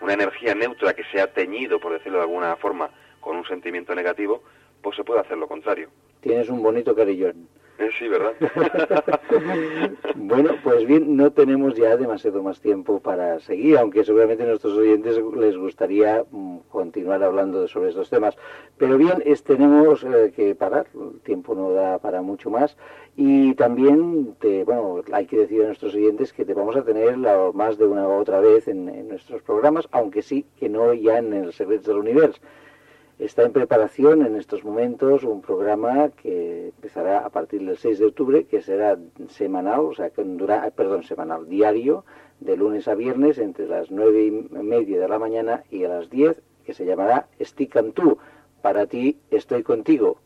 una 0.00 0.14
energía 0.14 0.54
neutra 0.54 0.94
que 0.94 1.04
se 1.12 1.20
ha 1.20 1.32
teñido, 1.32 1.80
por 1.80 1.92
decirlo 1.92 2.18
de 2.18 2.24
alguna 2.24 2.56
forma, 2.56 2.90
con 3.20 3.36
un 3.36 3.44
sentimiento 3.46 3.94
negativo, 3.94 4.42
pues 4.82 4.96
se 4.96 5.04
puede 5.04 5.20
hacer 5.20 5.38
lo 5.38 5.48
contrario. 5.48 5.90
Tienes 6.20 6.48
un 6.48 6.62
bonito 6.62 6.94
carillón. 6.94 7.48
Eh, 7.78 7.90
sí, 7.98 8.08
¿verdad? 8.08 8.32
Bueno, 10.14 10.50
pues 10.64 10.86
bien, 10.86 11.14
no 11.16 11.30
tenemos 11.32 11.74
ya 11.74 11.96
demasiado 11.96 12.42
más 12.42 12.60
tiempo 12.60 13.00
para 13.00 13.38
seguir, 13.40 13.76
aunque 13.78 14.02
seguramente 14.02 14.42
a 14.44 14.46
nuestros 14.46 14.72
oyentes 14.78 15.20
les 15.36 15.56
gustaría 15.56 16.24
mm, 16.30 16.58
continuar 16.70 17.22
hablando 17.22 17.68
sobre 17.68 17.90
estos 17.90 18.08
temas. 18.10 18.36
Pero 18.78 18.96
bien, 18.96 19.22
es, 19.26 19.44
tenemos 19.44 20.02
eh, 20.04 20.32
que 20.34 20.54
parar, 20.54 20.86
el 20.94 21.20
tiempo 21.20 21.54
no 21.54 21.70
da 21.72 21.98
para 21.98 22.22
mucho 22.22 22.50
más. 22.50 22.76
Y 23.14 23.54
también, 23.54 24.34
te, 24.40 24.64
bueno, 24.64 25.02
hay 25.12 25.26
que 25.26 25.36
decir 25.36 25.62
a 25.62 25.66
nuestros 25.66 25.94
oyentes 25.94 26.32
que 26.32 26.44
te 26.46 26.54
vamos 26.54 26.76
a 26.76 26.82
tener 26.84 27.18
la- 27.18 27.50
más 27.52 27.76
de 27.78 27.84
una 27.86 28.08
u 28.08 28.12
otra 28.12 28.40
vez 28.40 28.68
en, 28.68 28.88
en 28.88 29.08
nuestros 29.08 29.42
programas, 29.42 29.86
aunque 29.92 30.22
sí 30.22 30.46
que 30.58 30.68
no 30.68 30.92
ya 30.94 31.18
en 31.18 31.32
el 31.34 31.52
Secretos 31.52 31.86
del 31.86 31.98
Universo. 31.98 32.40
Está 33.18 33.44
en 33.44 33.52
preparación 33.52 34.26
en 34.26 34.36
estos 34.36 34.62
momentos 34.62 35.24
un 35.24 35.40
programa 35.40 36.10
que 36.10 36.66
empezará 36.68 37.20
a 37.20 37.30
partir 37.30 37.64
del 37.64 37.78
6 37.78 37.98
de 37.98 38.06
octubre, 38.06 38.44
que 38.44 38.60
será 38.60 38.98
semanal, 39.28 39.80
o 39.80 39.94
sea, 39.94 40.10
que 40.10 40.22
dura, 40.22 40.70
perdón, 40.76 41.02
semanal, 41.02 41.48
diario, 41.48 42.04
de 42.40 42.58
lunes 42.58 42.88
a 42.88 42.94
viernes, 42.94 43.38
entre 43.38 43.68
las 43.68 43.90
9 43.90 44.24
y 44.26 44.30
media 44.62 45.00
de 45.00 45.08
la 45.08 45.18
mañana 45.18 45.64
y 45.70 45.84
a 45.84 45.88
las 45.88 46.10
10, 46.10 46.42
que 46.66 46.74
se 46.74 46.84
llamará 46.84 47.26
Stick 47.40 47.74
and 47.76 47.94
Tú. 47.94 48.18
Para 48.60 48.84
ti 48.86 49.18
estoy 49.30 49.62
contigo. 49.62 50.18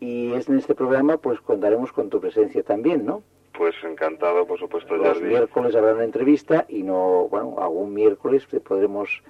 Y 0.00 0.32
es 0.32 0.48
en 0.48 0.58
este 0.58 0.74
programa, 0.74 1.18
pues 1.18 1.40
contaremos 1.40 1.92
con 1.92 2.10
tu 2.10 2.20
presencia 2.20 2.64
también, 2.64 3.06
¿no? 3.06 3.22
Pues 3.56 3.76
encantado, 3.84 4.46
por 4.46 4.58
supuesto, 4.58 4.96
Los 4.96 5.14
Jordi. 5.14 5.28
miércoles 5.28 5.76
habrá 5.76 5.94
una 5.94 6.04
entrevista 6.04 6.66
y 6.68 6.82
no, 6.82 7.28
bueno, 7.28 7.54
algún 7.58 7.94
miércoles 7.94 8.46
podremos 8.64 9.22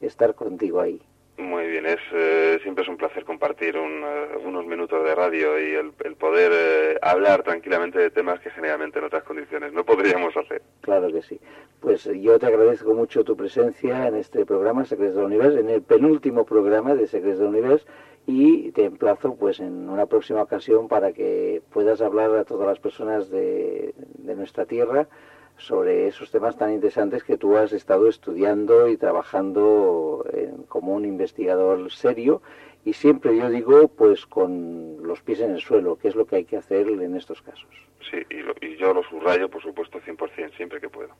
estar 0.00 0.34
contigo 0.36 0.80
ahí. 0.80 1.02
Muy 1.38 1.66
bien, 1.66 1.84
es 1.84 2.00
eh, 2.14 2.58
siempre 2.62 2.82
es 2.82 2.88
un 2.88 2.96
placer 2.96 3.24
compartir 3.24 3.76
un, 3.76 4.02
eh, 4.02 4.38
unos 4.42 4.64
minutos 4.64 5.04
de 5.04 5.14
radio 5.14 5.58
y 5.58 5.74
el, 5.74 5.92
el 6.02 6.16
poder 6.16 6.50
eh, 6.54 6.98
hablar 7.02 7.42
tranquilamente 7.42 7.98
de 7.98 8.10
temas 8.10 8.40
que 8.40 8.48
generalmente 8.48 8.98
en 8.98 9.04
otras 9.04 9.22
condiciones 9.22 9.72
no 9.74 9.84
podríamos 9.84 10.34
hacer. 10.34 10.62
Claro 10.80 11.12
que 11.12 11.20
sí. 11.20 11.38
Pues 11.80 12.06
eh, 12.06 12.18
yo 12.20 12.38
te 12.38 12.46
agradezco 12.46 12.94
mucho 12.94 13.22
tu 13.22 13.36
presencia 13.36 14.06
en 14.06 14.16
este 14.16 14.46
programa 14.46 14.86
Secretos 14.86 15.16
del 15.16 15.26
Universo, 15.26 15.58
en 15.58 15.68
el 15.68 15.82
penúltimo 15.82 16.46
programa 16.46 16.94
de 16.94 17.06
Secretos 17.06 17.40
del 17.40 17.48
Universo 17.48 17.86
y 18.26 18.72
te 18.72 18.84
emplazo 18.84 19.36
pues 19.36 19.60
en 19.60 19.90
una 19.90 20.06
próxima 20.06 20.40
ocasión 20.40 20.88
para 20.88 21.12
que 21.12 21.60
puedas 21.70 22.00
hablar 22.00 22.34
a 22.34 22.44
todas 22.44 22.66
las 22.66 22.78
personas 22.78 23.30
de 23.30 23.94
nuestra 24.18 24.64
tierra 24.64 25.06
sobre 25.56 26.06
esos 26.06 26.30
temas 26.30 26.56
tan 26.56 26.72
interesantes 26.72 27.24
que 27.24 27.36
tú 27.38 27.56
has 27.56 27.72
estado 27.72 28.08
estudiando 28.08 28.88
y 28.88 28.96
trabajando 28.96 30.24
en- 30.32 30.64
como 30.64 30.94
un 30.94 31.04
investigador 31.04 31.90
serio 31.90 32.42
y 32.84 32.92
siempre 32.92 33.36
yo 33.36 33.48
digo 33.50 33.88
pues 33.88 34.26
con 34.26 35.02
los 35.02 35.22
pies 35.22 35.40
en 35.40 35.52
el 35.52 35.60
suelo, 35.60 35.96
que 35.96 36.08
es 36.08 36.14
lo 36.14 36.26
que 36.26 36.36
hay 36.36 36.44
que 36.44 36.56
hacer 36.56 36.88
en 36.88 37.16
estos 37.16 37.42
casos. 37.42 37.68
Sí, 38.10 38.18
y, 38.30 38.42
lo- 38.42 38.54
y 38.60 38.76
yo 38.76 38.92
lo 38.94 39.02
subrayo, 39.02 39.48
por 39.48 39.62
supuesto, 39.62 39.98
100% 40.00 40.54
siempre 40.56 40.80
que 40.80 40.88
puedo. 40.88 41.10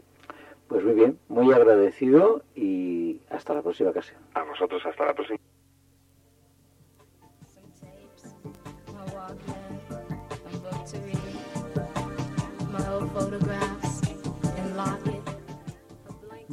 Pues 0.69 0.85
muy 0.85 0.95
bien, 0.95 1.19
muy 1.29 1.53
agradecido 1.53 2.43
y 2.55 3.21
hasta 3.31 3.55
la 3.55 3.63
próxima 3.63 3.91
ocasión. 3.91 4.21
A 4.35 4.43
vosotros, 4.43 4.85
hasta 4.85 5.07
la 5.07 5.15
próxima. 5.15 5.39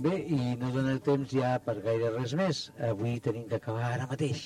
Bé, 0.04 0.18
i 0.36 0.38
no 0.60 0.68
dona 0.74 0.98
temps 1.00 1.32
ja 1.32 1.54
per 1.64 1.78
gaire 1.84 2.10
res 2.12 2.34
més. 2.36 2.58
Avui 2.90 3.22
tenim 3.24 3.46
que 3.48 3.56
acabar 3.56 3.86
ara 3.88 4.08
mateix. 4.10 4.42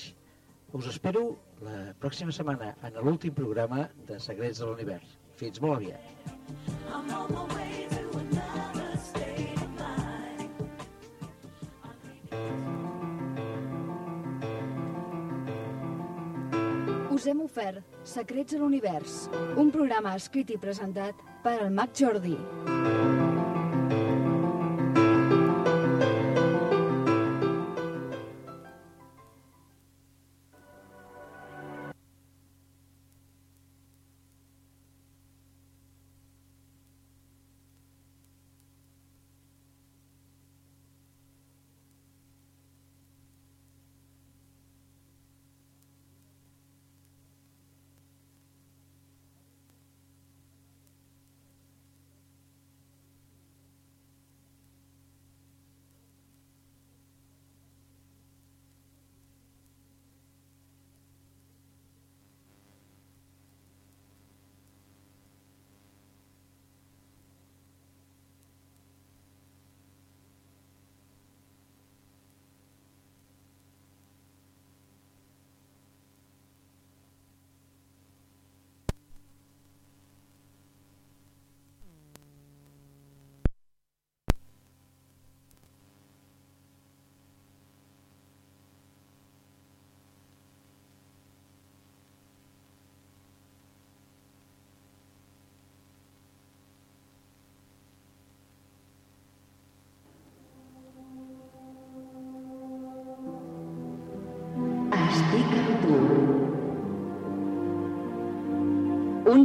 Us 0.78 0.86
espero 0.86 1.22
la 1.66 1.78
pròxima 1.98 2.30
setmana 2.36 2.76
en 2.86 3.00
l'últim 3.02 3.34
programa 3.34 3.88
de 4.06 4.20
Secrets 4.22 4.60
de 4.62 4.68
l'Univers. 4.68 5.16
Fins 5.40 5.58
molt 5.64 5.80
aviat. 5.80 5.98
Us 17.18 17.26
hem 17.26 17.42
ofert 17.42 17.98
Secrets 18.06 18.54
a 18.54 18.62
l'Univers, 18.62 19.24
un 19.58 19.74
programa 19.74 20.14
escrit 20.22 20.54
i 20.54 20.62
presentat 20.68 21.26
per 21.42 21.58
el 21.64 21.74
Mag 21.74 21.98
Jordi. 21.98 22.38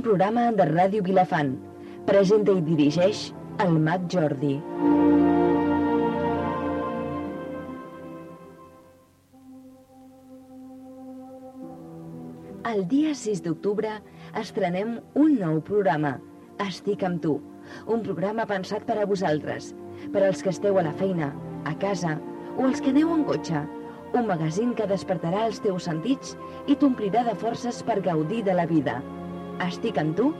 Programa 0.04 0.50
de 0.52 0.66
Ràdio 0.68 1.00
Vilafant. 1.06 1.54
Presenta 2.04 2.52
i 2.52 2.62
dirigeix 2.66 3.20
el 3.64 3.78
Mag 3.86 4.10
Jordi. 4.12 4.58
El 12.74 12.84
dia 12.92 13.14
6 13.16 13.46
d'octubre 13.48 13.94
estrenem 14.44 14.98
un 15.24 15.40
nou 15.40 15.64
programa, 15.72 16.18
Estic 16.68 17.08
amb 17.08 17.24
tu, 17.24 17.38
un 17.88 18.04
programa 18.04 18.44
pensat 18.52 18.84
per 18.90 19.00
a 19.00 19.08
vosaltres, 19.08 19.72
per 20.12 20.28
als 20.28 20.44
que 20.44 20.52
esteu 20.52 20.82
a 20.82 20.88
la 20.90 20.96
feina, 21.00 21.32
a 21.64 21.78
casa 21.80 22.18
o 22.58 22.68
els 22.68 22.84
que 22.84 22.92
aneu 22.92 23.16
en 23.16 23.24
cotxe, 23.32 23.64
un 24.14 24.28
magazín 24.28 24.76
que 24.76 24.92
despertarà 24.92 25.48
els 25.48 25.64
teus 25.64 25.88
sentits 25.88 26.36
i 26.68 26.76
t'omplirà 26.76 27.24
de 27.24 27.40
forces 27.48 27.86
per 27.88 28.02
gaudir 28.04 28.44
de 28.44 28.60
la 28.60 28.68
vida. 28.68 29.00
Estic 29.62 30.00
amb 30.02 30.16
tu 30.18 30.32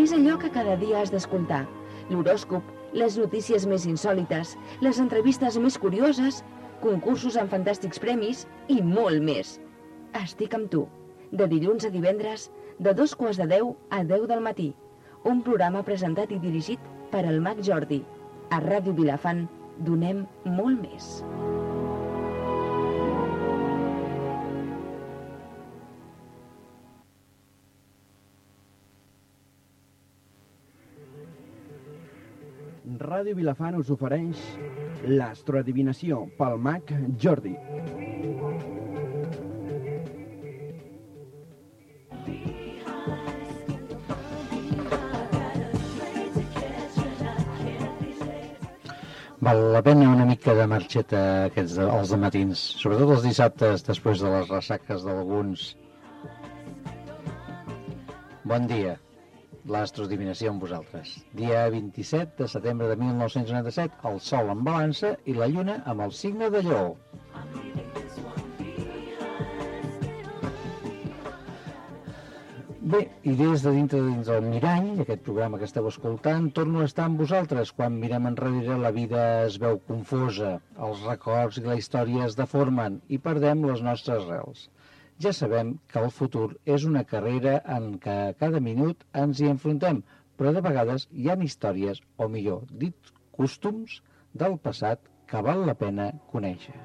és 0.00 0.12
allò 0.16 0.36
que 0.40 0.50
cada 0.50 0.74
dia 0.80 1.00
has 1.00 1.12
d'escoltar, 1.14 1.62
l'horòscop, 2.10 2.64
les 2.96 3.18
notícies 3.20 3.66
més 3.68 3.86
insòlites, 3.86 4.56
les 4.82 5.00
entrevistes 5.02 5.58
més 5.62 5.78
curioses, 5.78 6.42
concursos 6.82 7.36
amb 7.36 7.52
fantàstics 7.52 8.00
premis 8.02 8.46
i 8.72 8.80
molt 8.82 9.22
més. 9.22 9.56
Estic 10.16 10.54
amb 10.58 10.70
tu, 10.72 10.86
de 11.32 11.46
dilluns 11.50 11.86
a 11.86 11.92
divendres, 11.92 12.50
de 12.78 12.92
dos 12.94 13.14
quarts 13.14 13.40
de 13.40 13.48
deu 13.50 13.74
a 13.90 14.02
deu 14.04 14.26
del 14.26 14.42
matí. 14.44 14.72
Un 15.24 15.42
programa 15.42 15.84
presentat 15.86 16.32
i 16.32 16.40
dirigit 16.42 16.80
per 17.10 17.24
el 17.26 17.40
Mag 17.40 17.62
Jordi. 17.64 18.02
A 18.50 18.60
Ràdio 18.62 18.94
Vilafant 18.94 19.46
donem 19.86 20.24
molt 20.44 20.82
més. 20.82 21.20
Ràdio 33.16 33.32
Vilafant 33.38 33.76
us 33.80 33.88
ofereix 33.94 34.40
l'astroadivinació 35.08 36.16
pel 36.36 36.58
mag 36.60 36.90
Jordi. 37.22 37.52
Val 49.48 49.62
la 49.72 49.80
pena 49.86 50.10
una 50.10 50.28
mica 50.28 50.52
de 50.60 50.68
marxeta 50.74 51.24
aquests 51.46 51.80
els 51.86 52.12
de 52.12 52.20
matins, 52.26 52.66
sobretot 52.82 53.14
els 53.16 53.26
dissabtes 53.30 53.88
després 53.88 54.26
de 54.26 54.36
les 54.36 54.52
ressaques 54.58 55.08
d'alguns. 55.08 55.70
Bon 58.44 58.68
dia, 58.68 58.98
l'astrodivinació 59.74 60.52
amb 60.52 60.62
vosaltres. 60.64 61.12
Dia 61.40 61.66
27 61.74 62.42
de 62.42 62.48
setembre 62.52 62.90
de 62.90 62.96
1997, 63.02 64.02
el 64.10 64.20
Sol 64.30 64.52
en 64.54 64.62
balança 64.68 65.16
i 65.26 65.34
la 65.38 65.50
Lluna 65.52 65.80
amb 65.92 66.06
el 66.06 66.14
signe 66.22 66.50
de 66.54 66.62
Lleó. 66.66 66.90
Bé, 72.86 73.00
i 73.26 73.32
des 73.34 73.64
de 73.64 73.70
dintre, 73.74 73.98
dins 73.98 74.28
del 74.30 74.44
mirall, 74.46 75.00
aquest 75.02 75.24
programa 75.26 75.58
que 75.58 75.66
esteu 75.66 75.88
escoltant, 75.90 76.44
torno 76.58 76.84
a 76.84 76.86
estar 76.86 77.08
amb 77.08 77.18
vosaltres. 77.18 77.72
Quan 77.74 77.96
mirem 78.02 78.28
enrere 78.30 78.76
la 78.78 78.92
vida 78.94 79.24
es 79.48 79.56
veu 79.64 79.80
confosa, 79.88 80.52
els 80.88 81.02
records 81.08 81.58
i 81.58 81.64
la 81.66 81.74
història 81.80 82.28
es 82.30 82.38
deformen 82.38 83.00
i 83.10 83.18
perdem 83.26 83.66
les 83.66 83.82
nostres 83.88 84.22
rels. 84.30 84.68
Ja 85.24 85.30
sabem 85.32 85.68
que 85.88 86.00
el 86.04 86.10
futur 86.12 86.46
és 86.72 86.82
una 86.84 87.02
carrera 87.10 87.52
en 87.76 87.86
què 88.00 88.16
cada 88.40 88.60
minut 88.64 89.04
ens 89.22 89.38
hi 89.40 89.48
enfrontem, 89.48 90.02
però 90.36 90.52
de 90.52 90.62
vegades 90.66 91.06
hi 91.12 91.30
han 91.32 91.44
històries, 91.46 92.02
o 92.20 92.28
millor 92.28 92.66
dit, 92.82 93.14
costums 93.38 94.02
del 94.42 94.58
passat 94.66 95.08
que 95.30 95.40
val 95.48 95.64
la 95.70 95.76
pena 95.84 96.10
conèixer. 96.34 96.76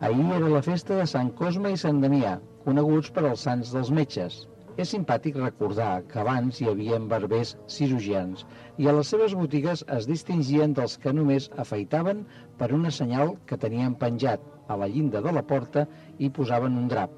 Ahir 0.00 0.28
era 0.36 0.52
la 0.52 0.62
festa 0.68 1.00
de 1.00 1.08
Sant 1.08 1.32
Cosme 1.40 1.72
i 1.72 1.80
Sant 1.80 2.04
Damià, 2.04 2.36
coneguts 2.68 3.12
per 3.16 3.24
als 3.30 3.48
sants 3.48 3.72
dels 3.76 3.90
metges. 3.96 4.42
És 4.80 4.94
simpàtic 4.94 5.34
recordar 5.36 5.88
que 6.08 6.20
abans 6.22 6.58
hi 6.60 6.66
havia 6.70 6.98
barbers 7.08 7.50
cirurgians 7.74 8.46
i 8.80 8.86
a 8.88 8.94
les 8.96 9.10
seves 9.12 9.34
botigues 9.36 9.82
es 9.96 10.06
distingien 10.08 10.72
dels 10.78 10.94
que 11.02 11.12
només 11.18 11.48
afeitaven 11.64 12.22
per 12.62 12.70
una 12.76 12.92
senyal 12.98 13.34
que 13.50 13.58
tenien 13.64 13.96
penjat 14.04 14.46
a 14.72 14.78
la 14.80 14.88
llinda 14.88 15.20
de 15.26 15.34
la 15.36 15.42
porta 15.50 15.84
i 16.18 16.30
posaven 16.38 16.78
un 16.80 16.88
drap, 16.88 17.12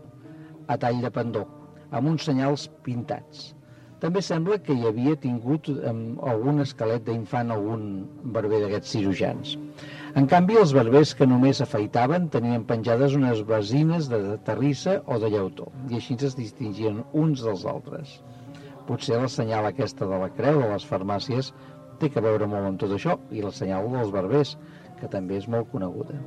a 0.67 0.79
tall 0.85 0.99
de 1.05 1.13
pendó, 1.15 1.45
amb 1.93 2.11
uns 2.15 2.27
senyals 2.27 2.67
pintats. 2.89 3.53
També 4.03 4.25
sembla 4.27 4.59
que 4.67 4.75
hi 4.75 4.89
havia 4.89 5.15
tingut 5.23 5.71
algun 6.35 6.65
esquelet 6.67 7.07
d'infant 7.07 7.55
algun 7.55 7.85
barber 8.39 8.65
d'aquests 8.65 8.97
cirurgians. 8.97 9.55
En 10.13 10.27
canvi, 10.29 10.59
els 10.61 10.75
barbers 10.77 11.15
que 11.17 11.25
només 11.29 11.63
afeitaven 11.65 12.27
tenien 12.33 12.67
penjades 12.69 13.15
unes 13.17 13.39
basines 13.49 14.11
de 14.13 14.19
terrissa 14.49 14.99
o 15.09 15.17
de 15.23 15.31
llautó, 15.33 15.71
i 15.89 15.97
així 15.97 16.19
es 16.29 16.37
distingien 16.37 16.99
uns 17.23 17.41
dels 17.47 17.65
altres. 17.73 18.19
Potser 18.89 19.23
la 19.23 19.31
senyal 19.33 19.71
aquesta 19.71 20.09
de 20.11 20.19
la 20.21 20.29
creu 20.37 20.61
de 20.61 20.69
les 20.75 20.85
farmàcies 20.91 21.49
té 22.03 22.13
que 22.13 22.25
veure 22.29 22.51
molt 22.51 22.69
amb 22.69 22.83
tot 22.85 22.93
això, 22.93 23.17
i 23.33 23.41
la 23.41 23.55
senyal 23.57 23.89
dels 23.95 24.13
barbers, 24.13 24.55
que 25.01 25.09
també 25.17 25.41
és 25.41 25.49
molt 25.49 25.73
coneguda. 25.73 26.21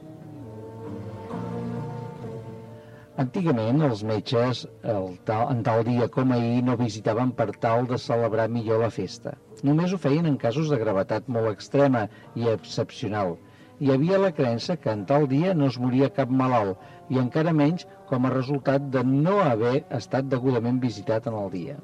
Antigament 3.22 3.86
els 3.86 4.02
metges 4.04 4.66
el 4.82 5.12
tal, 5.30 5.46
en 5.54 5.62
tal 5.64 5.86
dia 5.88 6.10
com 6.12 6.34
ahir 6.36 6.64
no 6.68 6.74
visitaven 6.82 7.38
per 7.38 7.52
tal 7.64 7.86
de 7.92 8.02
celebrar 8.02 8.50
millor 8.52 8.82
la 8.82 8.90
festa. 8.92 9.38
Només 9.64 9.94
ho 9.94 10.02
feien 10.02 10.26
en 10.28 10.42
casos 10.42 10.74
de 10.74 10.82
gravetat 10.82 11.30
molt 11.32 11.54
extrema 11.54 12.08
i 12.36 12.50
excepcional. 12.52 13.38
Hi 13.84 13.90
havia 13.92 14.18
la 14.24 14.32
creença 14.36 14.78
que 14.80 14.92
en 14.98 15.02
tal 15.08 15.26
dia 15.28 15.54
no 15.62 15.66
es 15.72 15.78
moria 15.86 16.08
cap 16.18 16.30
malalt 16.42 17.12
i 17.12 17.18
encara 17.20 17.52
menys 17.58 17.84
com 18.12 18.24
a 18.24 18.32
resultat 18.34 18.86
de 18.94 19.02
no 19.10 19.34
haver 19.44 19.82
estat 19.98 20.30
degudament 20.34 20.80
visitat 20.86 21.28
en 21.32 21.36
el 21.42 21.52
dia. 21.56 21.76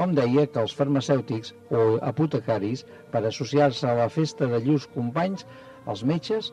Hom 0.00 0.14
deia 0.16 0.46
que 0.54 0.62
els 0.64 0.72
farmacèutics 0.78 1.52
o 1.68 1.84
apotecaris, 2.12 2.86
per 3.12 3.22
associar-se 3.24 3.84
a 3.90 3.94
la 4.00 4.08
festa 4.16 4.48
de 4.48 4.62
llurs 4.64 4.88
companys, 4.96 5.44
els 5.84 6.04
metges, 6.08 6.50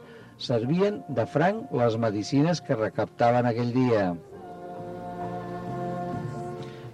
servien 0.50 1.00
de 1.16 1.26
franc 1.32 1.72
les 1.80 2.00
medicines 2.06 2.60
que 2.68 2.80
recaptaven 2.84 3.48
aquell 3.48 3.72
dia. 3.80 4.06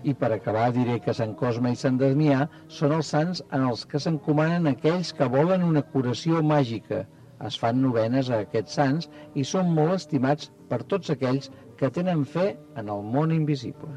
I 0.05 0.13
per 0.13 0.35
acabar 0.35 0.71
diré 0.77 1.01
que 1.05 1.13
Sant 1.17 1.33
Cosme 1.41 1.73
i 1.73 1.85
Sant 1.85 1.97
Damià 2.01 2.45
són 2.79 2.93
els 2.99 3.09
sants 3.15 3.41
en 3.49 3.65
els 3.71 3.85
que 3.89 4.01
s'encomanen 4.01 4.69
aquells 4.69 5.09
que 5.13 5.35
volen 5.37 5.65
una 5.65 5.81
curació 5.95 6.45
màgica. 6.53 7.07
Es 7.47 7.55
fan 7.59 7.81
novenes 7.81 8.29
a 8.29 8.41
aquests 8.43 8.75
sants 8.79 9.09
i 9.35 9.45
són 9.47 9.71
molt 9.75 9.95
estimats 9.95 10.51
per 10.71 10.81
tots 10.93 11.11
aquells 11.13 11.49
que 11.79 11.89
tenen 11.97 12.25
fe 12.27 12.47
en 12.81 12.91
el 12.95 13.03
món 13.15 13.31
invisible. 13.35 13.91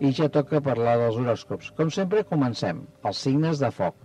I 0.00 0.12
ja 0.16 0.30
toca 0.32 0.62
parlar 0.64 0.96
dels 1.02 1.18
horòscops. 1.20 1.74
Com 1.76 1.90
sempre, 1.92 2.24
comencem. 2.30 2.86
Els 3.04 3.20
signes 3.26 3.60
de 3.60 3.68
foc. 3.80 3.98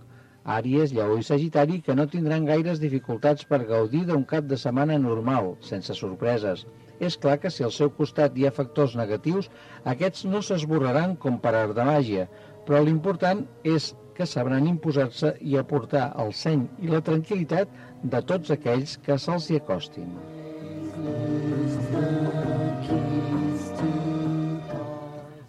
Àries, 0.56 0.92
Lleó 0.94 1.16
i 1.18 1.24
Sagitari 1.26 1.80
que 1.86 1.96
no 1.98 2.04
tindran 2.10 2.44
gaires 2.46 2.82
dificultats 2.82 3.48
per 3.52 3.64
gaudir 3.70 4.04
d'un 4.06 4.26
cap 4.32 4.44
de 4.50 4.58
setmana 4.60 4.98
normal, 5.02 5.54
sense 5.70 5.96
sorpreses. 5.98 6.66
És 7.00 7.18
clar 7.20 7.36
que 7.42 7.52
si 7.52 7.64
al 7.66 7.74
seu 7.74 7.90
costat 7.98 8.36
hi 8.36 8.46
ha 8.46 8.54
factors 8.58 8.96
negatius, 8.96 9.50
aquests 9.84 10.24
no 10.30 10.42
s'esborraran 10.42 11.16
com 11.20 11.38
per 11.42 11.54
art 11.54 11.76
de 11.76 11.84
màgia, 11.88 12.26
però 12.66 12.82
l'important 12.82 13.44
és 13.76 13.92
que 14.16 14.26
sabran 14.26 14.66
imposar-se 14.70 15.34
i 15.44 15.58
aportar 15.60 16.06
el 16.22 16.32
seny 16.32 16.64
i 16.86 16.88
la 16.92 17.02
tranquil·litat 17.08 17.76
de 18.14 18.22
tots 18.30 18.54
aquells 18.54 18.96
que 19.04 19.18
se'ls 19.20 19.50
hi 19.50 19.60
acostin. 19.60 20.16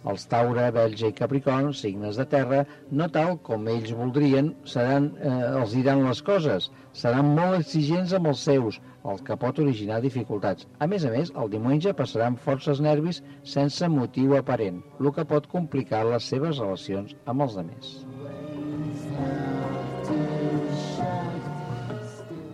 Els 0.08 0.24
Taure, 0.32 0.68
Belge 0.72 1.10
i 1.10 1.14
Capricorn, 1.16 1.72
signes 1.76 2.16
de 2.20 2.24
terra, 2.32 2.62
no 3.00 3.08
tal 3.12 3.34
com 3.48 3.66
ells 3.68 3.90
voldrien, 3.96 4.54
seran, 4.74 5.10
eh, 5.20 5.32
els 5.62 5.74
diran 5.76 6.04
les 6.06 6.22
coses. 6.28 6.70
Seran 6.96 7.34
molt 7.38 7.58
exigents 7.58 8.14
amb 8.16 8.30
els 8.32 8.44
seus, 8.48 8.80
el 9.12 9.20
que 9.26 9.36
pot 9.40 9.58
originar 9.62 10.00
dificultats. 10.04 10.66
A 10.82 10.86
més 10.90 11.04
a 11.06 11.12
més, 11.14 11.30
el 11.42 11.50
diumenge 11.52 11.94
passaran 12.00 12.36
forces 12.44 12.80
nervis 12.84 13.22
sense 13.52 13.88
motiu 13.88 14.36
aparent, 14.38 14.82
el 15.00 15.12
que 15.16 15.26
pot 15.32 15.46
complicar 15.54 16.04
les 16.08 16.28
seves 16.32 16.58
relacions 16.58 17.14
amb 17.26 17.46
els 17.46 17.58
altres. 17.62 17.94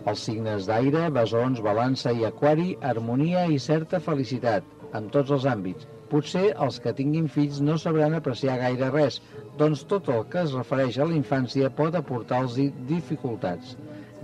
Els 0.05 0.21
signes 0.29 0.67
d'aire, 0.69 1.07
besons, 1.09 1.61
balança 1.65 2.13
i 2.13 2.25
aquari, 2.27 2.75
harmonia 2.93 3.47
i 3.49 3.57
certa 3.59 3.99
felicitat, 4.07 4.67
en 4.93 5.09
tots 5.15 5.33
els 5.33 5.47
àmbits. 5.49 5.87
Potser 6.11 6.51
els 6.61 6.77
que 6.83 6.93
tinguin 6.93 7.25
fills 7.35 7.57
no 7.67 7.79
sabran 7.81 8.13
apreciar 8.13 8.59
gaire 8.61 8.91
res, 8.93 9.17
doncs 9.57 9.81
tot 9.89 10.11
el 10.13 10.21
que 10.29 10.43
es 10.45 10.53
refereix 10.53 10.99
a 10.99 11.07
la 11.09 11.17
infància 11.17 11.71
pot 11.79 11.97
aportar-los 11.97 12.59
dificultats. 12.91 13.73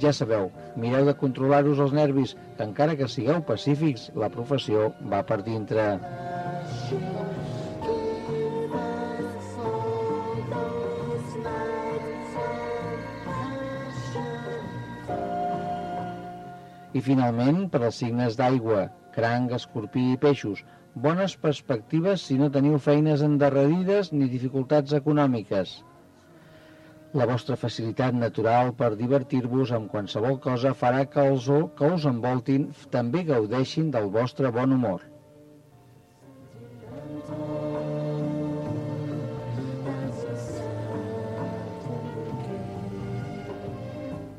Ja 0.01 0.09
sabeu, 0.17 0.47
mireu 0.81 1.05
de 1.05 1.13
controlar-vos 1.13 1.79
els 1.83 1.91
nervis, 1.93 2.31
que 2.57 2.65
encara 2.65 2.95
que 2.97 3.07
sigueu 3.15 3.41
pacífics, 3.45 4.07
la 4.23 4.29
professió 4.33 4.87
va 5.11 5.19
per 5.31 5.37
dintre. 5.45 5.83
I 16.97 17.03
finalment, 17.05 17.61
per 17.69 17.83
als 17.85 18.01
signes 18.01 18.39
d'aigua, 18.39 18.87
cranc, 19.13 19.53
escorpí 19.59 20.07
i 20.15 20.19
peixos, 20.25 20.65
bones 21.05 21.37
perspectives 21.45 22.25
si 22.25 22.41
no 22.41 22.49
teniu 22.57 22.81
feines 22.89 23.21
endarrerides 23.29 24.11
ni 24.17 24.33
dificultats 24.33 24.97
econòmiques. 24.97 25.77
La 27.20 27.26
vostra 27.28 27.57
facilitat 27.59 28.16
natural 28.16 28.70
per 28.80 28.88
divertir-vos 28.95 29.72
amb 29.76 29.89
qualsevol 29.91 30.38
cosa 30.43 30.70
farà 30.82 31.01
que 31.14 31.24
els 31.32 31.47
o 31.51 31.57
que 31.80 31.89
us 31.95 32.05
envoltin 32.12 32.70
també 32.93 33.24
gaudeixin 33.30 33.89
del 33.95 34.05
vostre 34.14 34.51
bon 34.57 34.76
humor. 34.76 35.01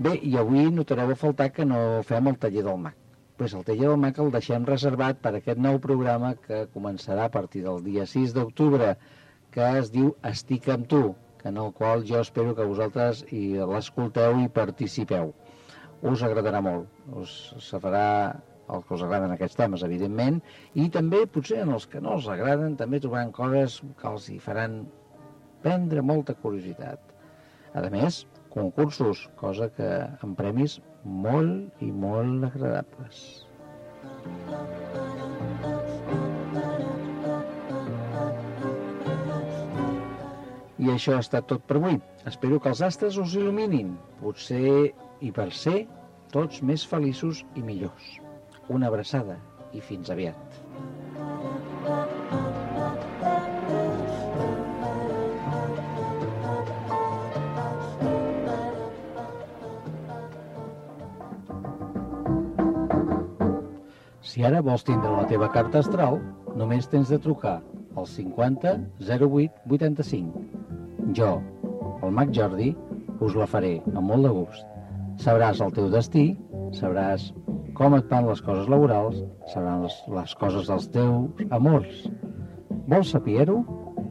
Bé, 0.03 0.15
i 0.31 0.33
avui 0.41 0.65
notareu 0.75 1.13
a 1.13 1.17
faltar 1.25 1.51
que 1.59 1.67
no 1.69 1.81
fem 2.09 2.31
el 2.33 2.39
taller 2.45 2.65
del 2.71 2.81
mag. 2.87 2.97
Pues 3.37 3.53
el 3.59 3.67
taller 3.69 3.91
del 3.91 4.01
mag 4.07 4.23
el 4.25 4.33
deixem 4.39 4.65
reservat 4.71 5.21
per 5.27 5.35
aquest 5.37 5.61
nou 5.67 5.77
programa 5.89 6.33
que 6.47 6.65
començarà 6.79 7.29
a 7.29 7.35
partir 7.37 7.67
del 7.69 7.85
dia 7.85 8.09
6 8.15 8.33
d'octubre, 8.39 8.95
que 9.53 9.69
es 9.83 9.93
diu 9.93 10.15
Estic 10.33 10.73
amb 10.73 10.89
tu, 10.89 11.03
en 11.45 11.59
el 11.59 11.73
qual 11.79 12.05
jo 12.09 12.21
espero 12.21 12.55
que 12.57 12.69
vosaltres 12.69 13.25
i 13.31 13.43
l'escolteu 13.73 14.41
i 14.43 14.49
participeu. 14.49 15.33
Us 16.03 16.25
agradarà 16.27 16.63
molt, 16.65 16.89
us 17.19 17.37
se 17.63 17.79
farà 17.83 18.07
el 18.73 18.83
que 18.87 18.95
us 18.97 19.05
agraden 19.05 19.35
aquests 19.35 19.59
temes, 19.59 19.85
evidentment, 19.87 20.41
i 20.75 20.89
també, 20.97 21.25
potser 21.37 21.63
en 21.65 21.75
els 21.77 21.87
que 21.91 22.01
no 22.01 22.17
els 22.17 22.29
agraden, 22.33 22.77
també 22.81 23.01
trobaran 23.03 23.33
coses 23.37 23.81
que 24.01 24.09
els 24.11 24.29
hi 24.33 24.39
faran 24.43 24.83
prendre 25.63 26.03
molta 26.03 26.35
curiositat. 26.45 27.13
A 27.75 27.85
més, 27.93 28.25
concursos, 28.53 29.27
cosa 29.41 29.71
que 29.77 29.91
amb 30.25 30.37
premis 30.39 30.81
molt 31.05 31.83
i 31.85 31.93
molt 32.05 32.51
agradables. 32.51 33.25
I 40.83 40.91
això 40.91 41.15
ha 41.15 41.23
estat 41.23 41.47
tot 41.47 41.63
per 41.69 41.77
avui. 41.79 42.01
Espero 42.27 42.59
que 42.59 42.71
els 42.73 42.81
astres 42.83 43.19
us 43.23 43.37
il·luminin, 43.39 43.93
potser 44.19 44.91
i 45.23 45.29
per 45.35 45.53
ser 45.55 45.85
tots 46.35 46.63
més 46.67 46.83
feliços 46.93 47.45
i 47.55 47.63
millors. 47.63 48.09
Una 48.67 48.89
abraçada 48.91 49.37
i 49.79 49.83
fins 49.85 50.11
aviat. 50.11 50.59
Si 64.33 64.43
ara 64.49 64.65
vols 64.67 64.83
tindre 64.89 65.13
la 65.15 65.29
teva 65.31 65.51
carta 65.55 65.85
astral, 65.85 66.19
només 66.59 66.91
tens 66.91 67.13
de 67.15 67.21
trucar 67.23 67.61
al 67.95 68.09
50 68.09 68.75
08 68.99 69.71
85. 69.79 70.52
Jo, 71.11 71.33
el 72.03 72.13
mag 72.15 72.31
Jordi, 72.35 72.71
us 73.21 73.35
la 73.35 73.47
faré 73.51 73.73
amb 73.91 74.07
molt 74.07 74.27
de 74.27 74.31
gust. 74.35 74.67
Sabràs 75.23 75.61
el 75.65 75.73
teu 75.75 75.89
destí, 75.91 76.29
sabràs 76.79 77.33
com 77.79 77.97
et 77.97 78.07
van 78.11 78.29
les 78.29 78.43
coses 78.47 78.69
laborals, 78.71 79.19
sabràs 79.51 79.83
les, 79.83 79.97
les 80.17 80.35
coses 80.39 80.71
dels 80.71 80.87
teus 80.95 81.43
amors. 81.59 82.05
Vols 82.87 83.11
saber-ho? 83.15 83.59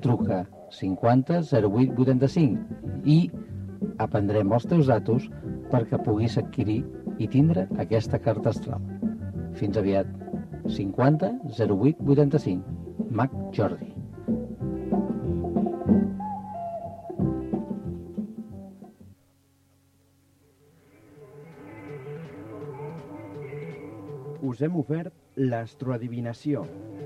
Truca 0.03 0.41
50 0.75 1.39
08 1.53 1.99
85 2.01 3.05
i 3.05 3.17
aprendrem 4.01 4.51
els 4.55 4.67
teus 4.67 4.89
datos 4.91 5.29
perquè 5.71 5.99
puguis 6.03 6.37
adquirir 6.41 6.81
i 7.21 7.29
tindre 7.31 7.67
aquesta 7.85 8.19
carta 8.19 8.51
astral. 8.51 8.83
Fins 9.59 9.79
aviat. 9.79 10.11
50 10.67 11.33
08 11.55 12.03
85. 12.03 12.77
Mac 13.11 13.33
Jordi. 13.55 13.90
Hem 24.61 24.75
ofert 24.77 25.39
l'astroadivinació 25.41 26.59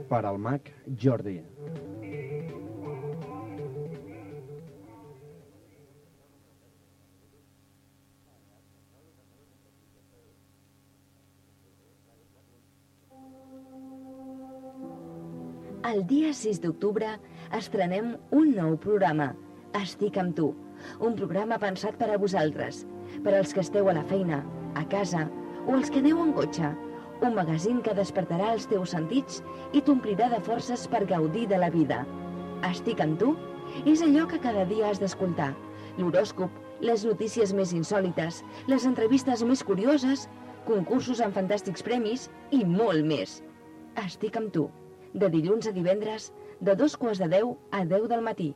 per 0.10 0.18
al 0.28 0.36
mag 0.46 0.66
Jordi. 1.04 1.38
El 15.86 16.04
dia 16.10 16.34
6 16.36 16.60
d'octubre 16.60 17.14
estrenem 17.56 18.18
un 18.36 18.52
nou 18.58 18.76
programa, 18.84 19.30
Estic 19.80 20.18
amb 20.20 20.36
tu, 20.36 20.50
un 21.00 21.16
programa 21.16 21.56
pensat 21.62 21.96
per 22.02 22.10
a 22.12 22.20
vosaltres, 22.20 22.84
per 23.24 23.38
als 23.38 23.56
que 23.56 23.64
esteu 23.64 23.88
a 23.88 23.96
la 23.96 24.04
feina, 24.12 24.42
a 24.76 24.84
casa 24.92 25.30
o 25.64 25.78
els 25.78 25.88
que 25.94 26.04
aneu 26.04 26.20
en 26.26 26.34
cotxe, 26.36 26.74
un 27.22 27.36
magazín 27.38 27.82
que 27.86 27.96
despertarà 27.98 28.52
els 28.54 28.68
teus 28.72 28.94
sentits 28.96 29.42
i 29.74 29.82
t'omplirà 29.82 30.30
de 30.34 30.42
forces 30.44 30.88
per 30.92 31.06
gaudir 31.10 31.48
de 31.52 31.60
la 31.62 31.72
vida. 31.74 32.04
Estic 32.70 33.02
amb 33.04 33.20
tu 33.22 33.34
és 33.86 34.04
allò 34.06 34.26
que 34.30 34.42
cada 34.44 34.66
dia 34.70 34.90
has 34.90 35.02
d'escoltar, 35.02 35.54
l'horòscop, 35.98 36.50
les 36.82 37.06
notícies 37.08 37.54
més 37.56 37.74
insòlites, 37.74 38.44
les 38.68 38.86
entrevistes 38.86 39.44
més 39.48 39.64
curioses, 39.64 40.28
concursos 40.66 41.22
amb 41.22 41.36
fantàstics 41.36 41.86
premis 41.86 42.30
i 42.52 42.66
molt 42.66 43.06
més. 43.08 43.40
Estic 44.06 44.36
amb 44.42 44.52
tu 44.52 44.68
de 45.16 45.30
dilluns 45.32 45.68
a 45.68 45.72
divendres, 45.72 46.32
de 46.60 46.76
dos 46.76 46.98
quarts 47.00 47.22
de 47.24 47.30
deu 47.32 47.56
a 47.72 47.84
deu 47.88 48.08
del 48.12 48.24
matí. 48.26 48.52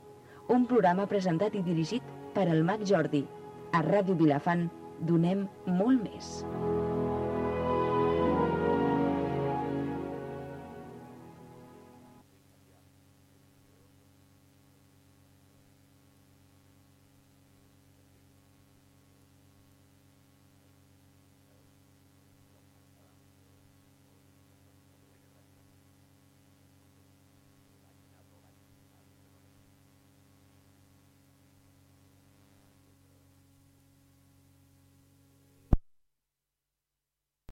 Un 0.52 0.68
programa 0.68 1.08
presentat 1.08 1.56
i 1.56 1.64
dirigit 1.64 2.04
per 2.36 2.50
el 2.50 2.66
Mag 2.68 2.84
Jordi. 2.92 3.24
A 3.72 3.84
Ràdio 3.86 4.18
Vilafant 4.20 4.68
donem 5.08 5.48
molt 5.80 6.04
més. 6.04 6.40